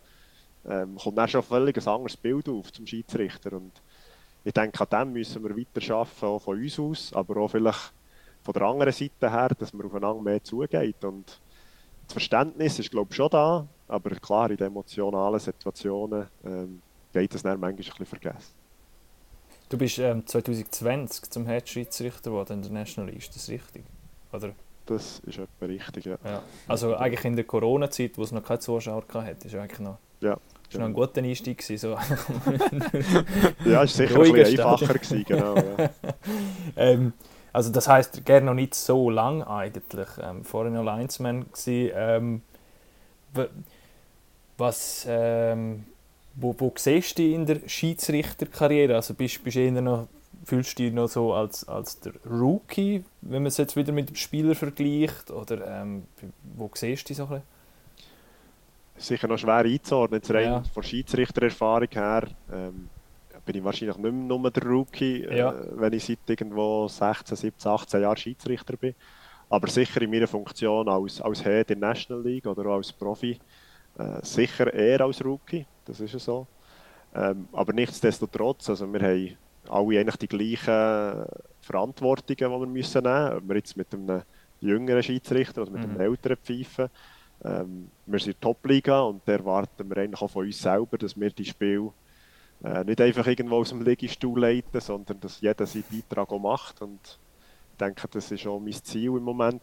[0.66, 3.54] können, ähm, kommt dann schon völlig ein anderes Bild auf zum Schiedsrichter.
[3.54, 3.72] Und
[4.44, 7.94] ich denke, an dem müssen wir weiter arbeiten, auch von uns aus, aber auch vielleicht
[8.44, 11.04] von der anderen Seite her, dass man aufeinander mehr zugeht.
[11.04, 11.40] Und
[12.08, 16.82] das Verständnis ist, glaube ich, schon da, aber klar, in den emotionalen Situationen ähm,
[17.14, 18.54] geht das dann manchmal ein bisschen vergessen.
[19.70, 23.84] Du bist ähm, 2020 zum Head Schiedsrichter geworden in der National ist das richtig?
[24.32, 24.54] Oder?
[24.86, 26.18] Das ist etwa richtig, ja.
[26.24, 26.42] Ja.
[26.68, 30.38] Also eigentlich in der Corona-Zeit, wo es noch keine Zuschauer hatte, ist eigentlich noch, Ja,
[30.70, 31.90] ist noch ein guter Einstieg gewesen, so.
[33.70, 35.56] Ja, es war sicher ein bisschen einfacher, gewesen, genau.
[35.58, 35.90] Ja.
[36.78, 37.12] ähm,
[37.58, 40.08] also das heisst, gerne noch nicht so lang eigentlich.
[40.22, 41.92] Ähm, vorher noch Linesman gsi.
[41.92, 42.44] Ähm,
[44.60, 45.86] was, ähm,
[46.36, 48.94] wo, wo siehst du dich in der Schiedsrichterkarriere?
[48.94, 50.08] Also bist, bist eher noch
[50.46, 54.10] fühlst du dich noch so als, als der Rookie, wenn man es jetzt wieder mit
[54.10, 55.32] dem Spieler vergleicht?
[55.32, 56.04] Oder ähm,
[56.56, 57.44] wo siehst du dich so ein bisschen?
[58.98, 60.64] Sicher noch schwer einzuordnen, jetzt rein Ja.
[60.76, 62.28] von Schiedsrichtererfahrung her.
[62.54, 62.90] Ähm,
[63.48, 65.52] bin ich wahrscheinlich nicht mehr nur der Rookie, Ja.
[65.54, 68.96] äh, wenn ich seit irgendwo 16, 17, 18 Jahren Schiedsrichter bin.
[69.50, 72.94] Aber sicher in meiner Funktion als, als Head in der National League oder auch als
[72.94, 73.40] Profi
[73.98, 76.48] äh, sicher eher als Rookie, das ist ja so.
[77.16, 79.38] Ähm, aber nichtsdestotrotz, also wir haben
[79.70, 81.26] alle eigentlich die gleichen
[81.62, 83.38] Verantwortungen, die wir müssen nehmen müssen.
[83.38, 84.24] Ob wir jetzt mit einem
[84.60, 86.02] jüngeren Schiedsrichter oder mit einem Mhm.
[86.02, 86.90] älteren Pfeifen.
[87.44, 91.30] Ähm, wir sind Top-Liga und da erwarten wir eigentlich auch von uns selber, dass wir
[91.32, 91.92] die Spiele
[92.64, 96.82] äh, nicht einfach irgendwo aus dem Liegestuhl leiten, sondern dass jeder seinen Beitrag auch macht.
[96.82, 97.00] Und
[97.72, 99.62] ich denke, das ist auch mein Ziel im Moment,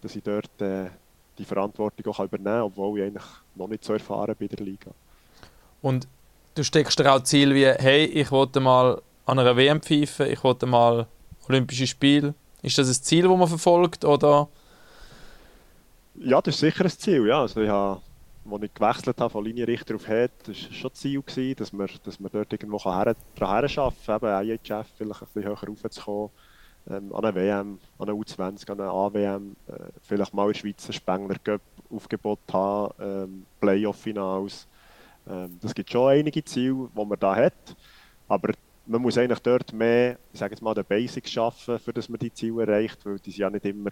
[0.00, 0.90] dass ich dort äh,
[1.38, 4.66] die Verantwortung auch übernehmen kann, obwohl ich eigentlich noch nicht so erfahren bin in der
[4.66, 4.90] Liga.
[5.80, 6.08] Und
[6.54, 10.42] du steckst dir auch Ziel wie, hey, ich wollte mal an einer WM pfeifen, ich
[10.42, 11.06] wollte mal
[11.48, 12.34] Olympische Spiele.
[12.62, 14.04] Ist das ein Ziel, das man verfolgt?
[14.04, 14.48] Oder?
[16.16, 17.26] Ja, das ist sicher ein Ziel.
[17.26, 17.42] Ja.
[17.42, 18.00] Also ich habe,
[18.52, 21.86] als ich gewechselt habe von Linienrichter auf Head, war schon das Ziel, gewesen, dass wir,
[22.04, 26.30] dass wir dort irgendwo her, daran arbeiten können, eben IHF vielleicht ein bisschen höher raufzukommen,
[26.90, 29.72] ähm, an eine WM, an eine U20, an eine AWM, äh,
[30.02, 34.68] vielleicht mal in der Schweiz ein Spengler Cup Aufgebot haben, ähm, Playoff-Finals.
[35.28, 37.76] Ähm, das gibt schon einige Ziele, die man da hat,
[38.28, 38.52] aber
[38.86, 42.18] man muss eigentlich dort mehr, ich sage jetzt mal, den Basics schaffen, für dass man
[42.18, 43.90] die Ziele erreicht, weil die sind ja nicht immer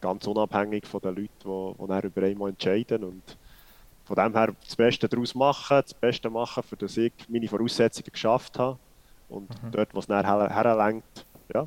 [0.00, 3.04] ganz unabhängig von den Leuten, die, die dann über einmal entscheiden.
[3.04, 3.36] Und
[4.06, 8.08] von dem her das Beste daraus machen, das Beste machen, für das ich meine Voraussetzungen
[8.12, 8.78] geschafft habe.
[9.28, 11.66] Und dort, wo es dann her- herlenkt, ja,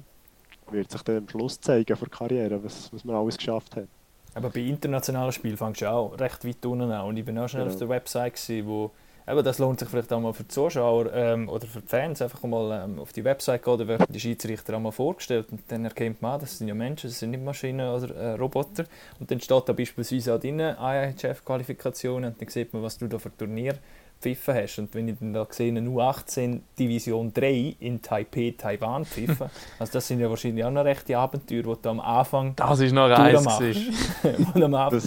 [0.72, 3.88] wird sich dann am Schluss zeigen für die Karriere, was, was man alles geschafft hat.
[4.36, 7.06] Aber bei internationalen Spielen fängst du auch recht weit unten an.
[7.08, 7.74] Und ich bin auch schnell Genau.
[7.74, 8.92] auf der Website, gewesen, wo
[9.30, 12.21] eben, das lohnt sich vielleicht auch mal für die Zuschauer ähm, oder für die Fans,
[12.21, 15.86] einfach mal ähm, auf die Website gehen, da werden die Schiedsrichter einmal vorgestellt und dann
[15.86, 18.86] erkennt man, das sind ja Menschen, das sind nicht Maschinen oder äh, Roboter.
[19.19, 23.19] Und dann steht da beispielsweise auch drin IHF-Qualifikationen und dann sieht man, was du da
[23.19, 23.75] für Turnier
[24.19, 24.80] pfiffen hast.
[24.80, 29.49] Und wenn ich dann da sehe, eine U18 Division 3 in Taipei, Taiwan pfiffen,
[29.80, 32.91] also das sind ja wahrscheinlich auch noch rechte Abenteuer, die du am Anfang Das ist
[32.91, 33.61] noch ein durchmachst.
[33.61, 33.77] Eis.
[34.23, 35.01] Wo du am Anfang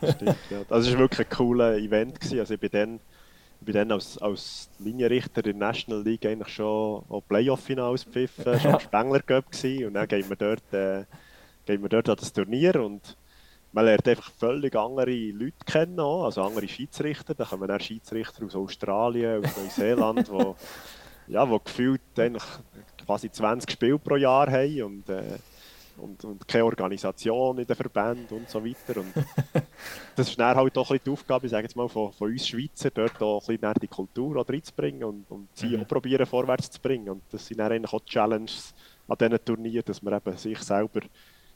[0.00, 0.60] Das stimmt, ja.
[0.76, 2.20] Es war wirklich ein cooler Event.
[2.20, 2.40] Gewesen.
[2.40, 3.00] Also ich bin dann,
[3.64, 8.60] ich bin dann als, als Linienrichter in der National League eigentlich schon auch Playoff-Finals gepfiffen,
[8.60, 8.80] schon Ja.
[8.80, 9.86] Spengler Cup gewesen.
[9.86, 11.04] und dann gehen wir dort, äh,
[11.64, 13.16] gehen wir dort an das Turnier und
[13.72, 17.34] man lernt einfach völlig andere Leute kennen, auch, also andere Schiedsrichter.
[17.34, 20.56] Da kommen dann Schiedsrichter aus Australien, aus Neuseeland, wo,
[21.26, 22.44] ja, wo gefühlt eigentlich
[23.02, 25.38] quasi 20 Spiele pro Jahr haben und, äh,
[25.96, 29.00] und, und keine Organisation in den Verbänden und so weiter.
[29.00, 29.16] Und
[30.14, 32.30] das ist dann halt auch ein bisschen die Aufgabe, ich sage jetzt mal, von, von
[32.30, 35.78] uns Schweizer, dort auch ein bisschen die Kultur auch reinzubringen und, und sie Mhm.
[35.78, 37.10] auch probieren, vorwärts zu bringen.
[37.10, 38.74] Und das sind dann eigentlich auch die Challenges
[39.08, 41.00] an diesen Turnieren, dass man eben sich selber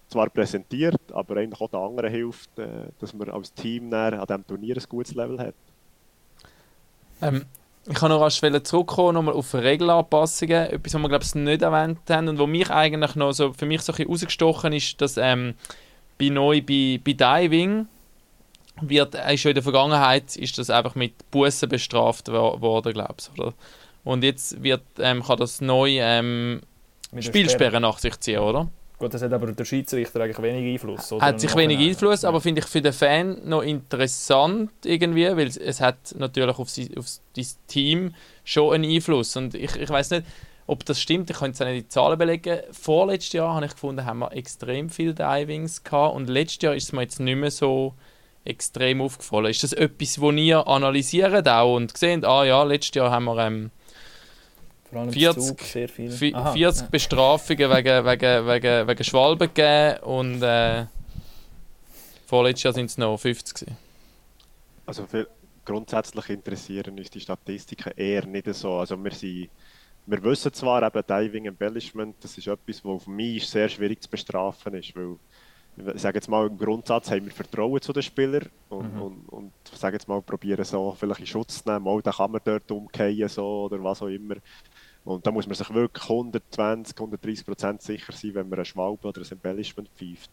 [0.09, 4.47] zwar präsentiert, aber eigentlich auch den anderen hilft, äh, dass man als Team an diesem
[4.47, 5.57] Turnier ein gutes Level hat.
[7.21, 7.47] Ähm,
[7.89, 10.71] ich kann noch rasch zurückkommen nochmal auf Regelanpassungen.
[10.71, 13.67] Etwas, was wir glaube ich nicht erwähnt haben und wo mich eigentlich noch so, für
[13.67, 15.55] mich so ein bisschen rausgestochen ist, dass ähm,
[16.19, 17.87] bei neu bei, bei Diving
[18.81, 23.15] wird äh, schon in der Vergangenheit ist das einfach mit Bussen bestraft wo- worden, glaube
[23.19, 23.55] ich, oder?
[24.05, 26.61] Und jetzt wird, ähm, kann das neu ähm,
[27.11, 28.69] mit der Spielsperre nach sich ziehen, oder?
[28.99, 31.13] Gut, das hat aber der Schiedsrichter eigentlich wenig Einfluss.
[31.13, 31.25] Oder?
[31.25, 31.79] Hat sich wenig.
[31.79, 36.59] Einfluss, aber finde ich für den Fan noch interessant irgendwie, weil es, es hat natürlich
[36.59, 39.37] auf, sein, auf dein Team schon einen Einfluss.
[39.37, 40.25] Und ich, ich weiß nicht,
[40.67, 42.59] ob das stimmt, ich kann jetzt auch nicht die Zahlen belegen.
[42.73, 46.85] Vorletztes Jahr habe ich gefunden, haben wir extrem viele Divings gehabt und letztes Jahr ist
[46.85, 47.95] es mir jetzt nicht mehr so
[48.45, 49.47] extrem aufgefallen.
[49.47, 53.39] Ist das etwas, wo ihr analysiert auch und seht, ah ja, letztes Jahr haben wir
[53.39, 53.71] ähm,
[54.91, 56.11] Vor allem im 40 Zug sehr viel.
[56.11, 56.89] vi- Aha, 40 ja.
[56.91, 60.87] Bestrafungen wegen, wegen, wegen, wegen Schwalben gegeben und äh,
[62.27, 63.77] vorletztes Jahr sind es noch 50 gewesen.
[64.87, 65.29] Also für,
[65.65, 68.75] grundsätzlich interessieren uns die Statistiken eher nicht so.
[68.79, 69.51] Also wir, sind,
[70.07, 74.09] wir wissen zwar eben Diving Embellishment, das ist etwas, was für mich sehr schwierig zu
[74.09, 75.17] bestrafen ist, weil
[75.95, 79.03] ich sage jetzt mal, im Grundsatz haben wir Vertrauen zu den Spielern und, Mhm.
[79.03, 82.13] und, und ich sage jetzt mal, probieren so vielleicht in Schutz zu nehmen, mal, da
[82.13, 84.37] kann man dort umkehren so, oder was auch immer.
[85.05, 89.09] Und da muss man sich wirklich 120, 130 Prozent sicher sein, wenn man eine Schwalbe
[89.09, 90.31] oder ein Embellishment pfeift.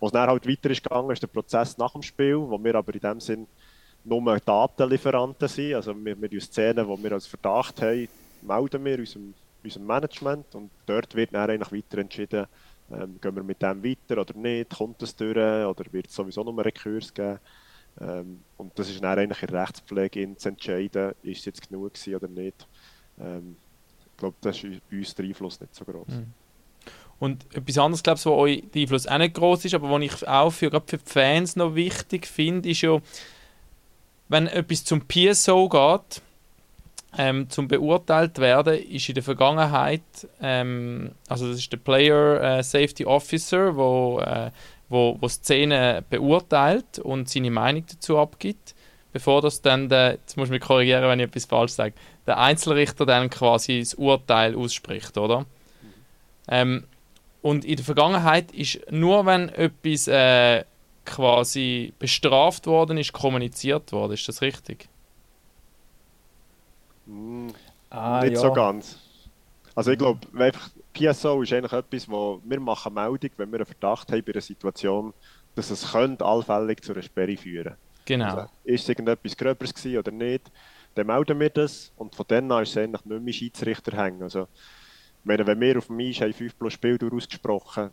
[0.00, 2.94] Was dann halt weiter ist gegangen, ist der Prozess nach dem Spiel, wo wir aber
[2.94, 3.46] in dem Sinn
[4.04, 5.74] nur Datenlieferanten sind.
[5.74, 8.08] Also wir, wir Szenen, die wir als Verdacht haben,
[8.42, 12.46] melden wir unserem, unserem Management und dort wird dann eigentlich weiter entschieden,
[12.92, 16.42] ähm, gehen wir mit dem weiter oder nicht, kommt es durch oder wird es sowieso
[16.42, 17.38] noch einen Rekurs geben.
[18.00, 21.94] Ähm, und das ist dann eigentlich in der Rechtspflege zu entscheiden, ist es jetzt genug
[21.94, 22.66] gewesen oder nicht.
[23.20, 23.56] Ähm,
[24.20, 26.08] glaube, das ist bei uns der Einfluss nicht so groß.
[26.08, 26.32] Mhm.
[27.18, 30.02] Und etwas anderes, glaube ich, wo euch der Einfluss auch nicht groß ist, aber was
[30.02, 33.00] ich auch für, gerade für die Fans noch wichtig finde, ist ja,
[34.28, 36.22] wenn etwas zum PSO geht,
[37.18, 40.02] ähm, zum beurteilt werden, ist in der Vergangenheit,
[40.40, 44.50] ähm, also das ist der Player äh, Safety Officer, wo, äh,
[44.88, 48.74] wo, wo Szenen beurteilt und seine Meinung dazu abgibt,
[49.12, 51.94] bevor das dann, der, jetzt muss ich mich korrigieren, wenn ich etwas falsch sage,
[52.26, 55.46] der Einzelrichter dann quasi das Urteil ausspricht, oder?
[56.48, 56.84] Ähm,
[57.42, 60.64] und in der Vergangenheit ist nur wenn etwas äh,
[61.04, 64.12] quasi bestraft worden ist, kommuniziert worden.
[64.12, 64.88] Ist das richtig?
[67.10, 67.48] Mm,
[67.90, 68.38] Ah, nicht ja.
[68.38, 68.98] so ganz.
[69.74, 73.66] Also ich glaube, einfach PSO ist eigentlich etwas, wo wir machen Meldung, wenn wir einen
[73.66, 75.14] Verdacht haben bei einer Situation,
[75.54, 77.76] dass es könnte allfällig zu einer Sperre führen.
[78.04, 78.26] Genau.
[78.26, 80.52] Also, ist es irgendetwas Gröberes gewesen oder nicht,
[80.94, 84.22] dann melden wir das und von dann an ist es eigentlich nicht mehr Schiedsrichter hängen.
[84.22, 84.48] Also,
[85.24, 87.90] meine, wenn wir auf dem Eis haben 5 plus Spieldauer ausgesprochen,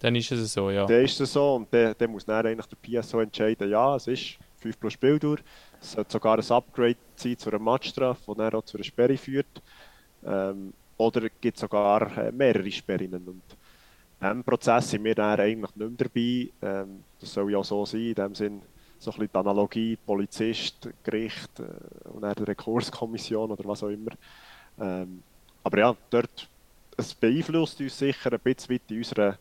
[0.00, 0.86] Dann ist es so, ja.
[0.86, 4.06] dann ist es so und dann, dann muss dann eigentlich der PSO entscheiden, ja, es
[4.06, 5.38] ist 5 plus Spieldauer,
[5.80, 9.16] es sollte sogar ein Upgrade sein zu einer Matchstrafe, die dann auch zu einer Sperre
[9.16, 9.62] führt.
[10.24, 13.14] Ähm, oder es gibt sogar äh, mehrere Sperren.
[13.14, 13.42] Und in
[14.20, 16.50] diesem Prozess sind wir dann eigentlich nicht mehr dabei.
[16.62, 18.62] Ähm, das soll ja so sein, in dem Sinn
[18.98, 24.10] so ein die Analogie Polizist, Gericht äh, und dann die Rekurskommission oder was auch immer.
[24.80, 25.22] Ähm,
[25.62, 26.48] aber ja, dort,
[26.96, 29.38] es beeinflusst uns sicher ein bisschen in unserer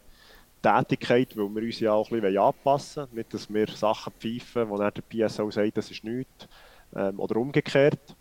[0.61, 3.15] Tätigkeit, weil wir uns ja auch ein bisschen anpassen wollen.
[3.15, 6.47] Nicht, dass wir Sachen pfeifen, wo dann der PSO sagt, das ist nichts.
[6.95, 8.15] Ähm, oder umgekehrt.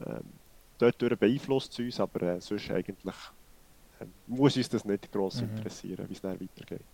[0.00, 0.40] Ähm,
[0.78, 3.16] dort beeinflusst es uns, aber äh, sonst eigentlich
[4.00, 5.42] ähm, muss uns das nicht gross Mhm.
[5.42, 6.86] interessieren, wie es dann weitergeht.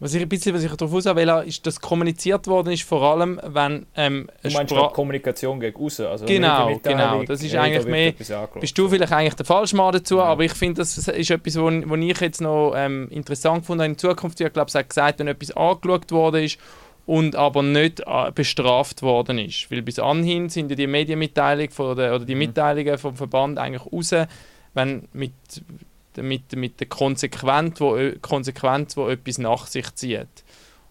[0.00, 3.02] Was ich ein bisschen was ich darauf raus will, ist, dass kommuniziert worden ist, vor
[3.02, 6.06] allem, wenn ähm, Du meinst Spra- Kommunikation gegen außen?
[6.06, 7.24] Also Genau, genau.
[7.24, 8.12] Das ist eigentlich mehr-.
[8.60, 10.24] Bist du vielleicht eigentlich der Falschmann dazu, Ja.
[10.24, 13.92] aber ich finde, das ist etwas, wo, wo ich jetzt noch ähm, interessant gefunden habe
[13.92, 14.40] in Zukunft.
[14.40, 16.58] Ich glaube, es hat gesagt, wenn etwas angeschaut worden ist
[17.04, 19.68] und aber nicht äh, bestraft worden ist.
[19.70, 22.38] Weil bis anhin sind ja die Medienmitteilungen von der, oder die Mhm.
[22.40, 24.14] Mitteilungen vom Verband eigentlich raus,
[24.74, 25.32] wenn mit,
[26.22, 30.28] mit, mit der Konsequenz, wo, ö- Konsequenz, wo etwas nach sich zieht.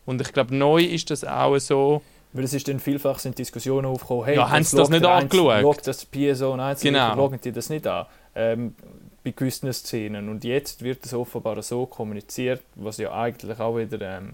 [0.05, 2.01] Und ich glaube, neu ist das auch so,
[2.33, 5.61] Weil es ist dann vielfach sind Diskussionen aufgekommen, hey, Ja, haben sie das nicht angeschaut?
[5.61, 7.15] Schaut das PSO und Einzelrichter, Genau.
[7.29, 8.05] schauen die das nicht an.
[8.35, 8.75] Ähm,
[9.23, 10.29] bei gewissen Szenen.
[10.29, 14.33] Und jetzt wird es offenbar so kommuniziert, was ja eigentlich auch wieder ähm,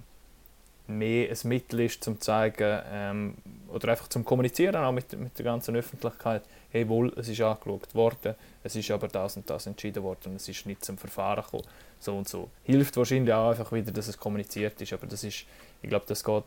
[0.88, 3.34] mehr ein Mittel ist, zum zu zeigen, ähm,
[3.74, 6.44] oder einfach zum Kommunizieren auch mit, mit der ganzen Öffentlichkeit,
[6.74, 10.36] hey wohl, es ist angeschaut worden, es ist aber das und das entschieden worden und
[10.36, 11.64] es ist nicht zum Verfahren gekommen,
[12.00, 12.50] so und so.
[12.64, 15.46] Hilft wahrscheinlich auch einfach wieder, dass es kommuniziert ist, aber das ist,
[15.82, 16.44] ich glaube, das geht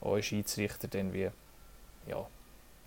[0.00, 1.28] euch Schiedsrichter dann wie,
[2.08, 2.26] ja,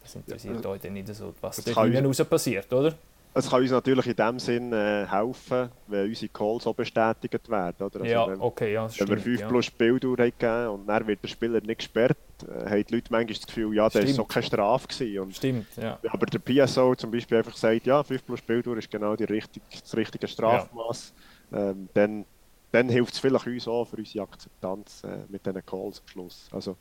[0.01, 2.95] das interessiert Ja, euch dann nicht so, was kann hinten raus passiert, oder?
[3.33, 7.85] Es kann uns natürlich in dem Sinn äh, helfen, wenn unsere Calls auch bestätigt werden.
[7.85, 8.01] Oder?
[8.01, 9.37] Also ja, wenn, okay, ja, das wenn wir stimmt.
[9.37, 9.47] 5 ja.
[9.47, 13.07] plus Spieldauer haben gegeben und dann wird der Spieler nicht gesperrt, äh, haben die Leute
[13.11, 14.29] manchmal das Gefühl, ja, der war so Stimmt.
[14.29, 14.87] keine Strafe.
[14.87, 15.19] Gewesen.
[15.19, 15.99] Und Stimmt, ja.
[16.09, 19.61] Aber der PSO zum Beispiel einfach sagt, ja, 5 plus Spieldauer ist genau die richtig,
[19.69, 21.13] das richtige Strafmaß.
[21.53, 22.25] Ähm, dann,
[22.71, 26.49] dann hilft es vielleicht uns auch für unsere Akzeptanz äh, mit diesen Calls am Schluss.
[26.51, 26.75] Also,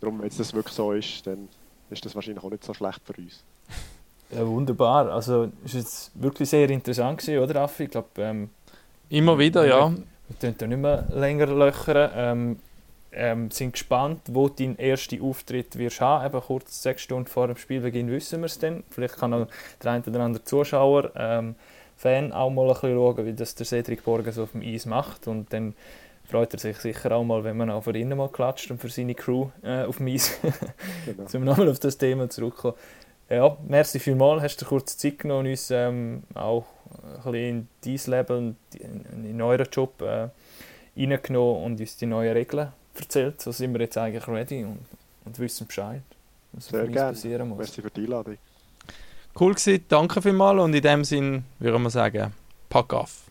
[0.00, 1.48] darum, wenn es das wirklich so ist, dann
[1.90, 3.44] ist das wahrscheinlich auch nicht so schlecht für uns.
[4.30, 5.10] Ja, wunderbar.
[5.10, 7.84] Also, es war jetzt wirklich sehr interessant, gewesen, oder, Affi?
[7.84, 8.50] Ich glaube, ähm,
[9.08, 9.90] immer wieder, ja.
[9.90, 12.10] wir können da nicht mehr länger löchern.
[12.14, 12.56] Ähm,
[13.10, 16.26] ähm, sind gespannt, wo dein erster Auftritt wirst haben.
[16.26, 18.84] Eben kurz sechs Stunden vor dem Spielbeginn wissen wir es dann.
[18.90, 19.48] Vielleicht kann auch
[19.82, 21.54] der ein oder andere Zuschauer, ähm,
[21.96, 25.26] Fan auch mal ein bisschen schauen, wie das der Cedric Borges auf dem Eis macht.
[25.26, 25.74] Und dann
[26.30, 28.88] freut er sich sicher auch mal, wenn man auch für ihn mal klatscht und für
[28.88, 30.38] seine Crew äh, auf dem Eis.
[31.06, 31.24] Genau.
[31.26, 32.76] Zum nochmal auf das Thema zurückkommen.
[33.30, 36.64] Ja, merci vielmals, hast du dir kurz Zeit genommen und uns ähm, auch
[37.24, 40.28] ein bisschen in dein Leben und in, in euren Job äh,
[40.96, 43.42] reingenommen und uns die neuen Regeln erzählt.
[43.42, 44.78] So sind wir jetzt eigentlich ready und,
[45.26, 46.00] und wissen Bescheid,
[46.52, 47.12] was Sehr gerne.
[47.12, 47.58] passieren muss.
[47.58, 48.38] Merci für die Einladung.
[49.38, 52.32] Cool gewesen, danke vielmals und in dem Sinn würde man sagen,
[52.70, 53.27] pack auf.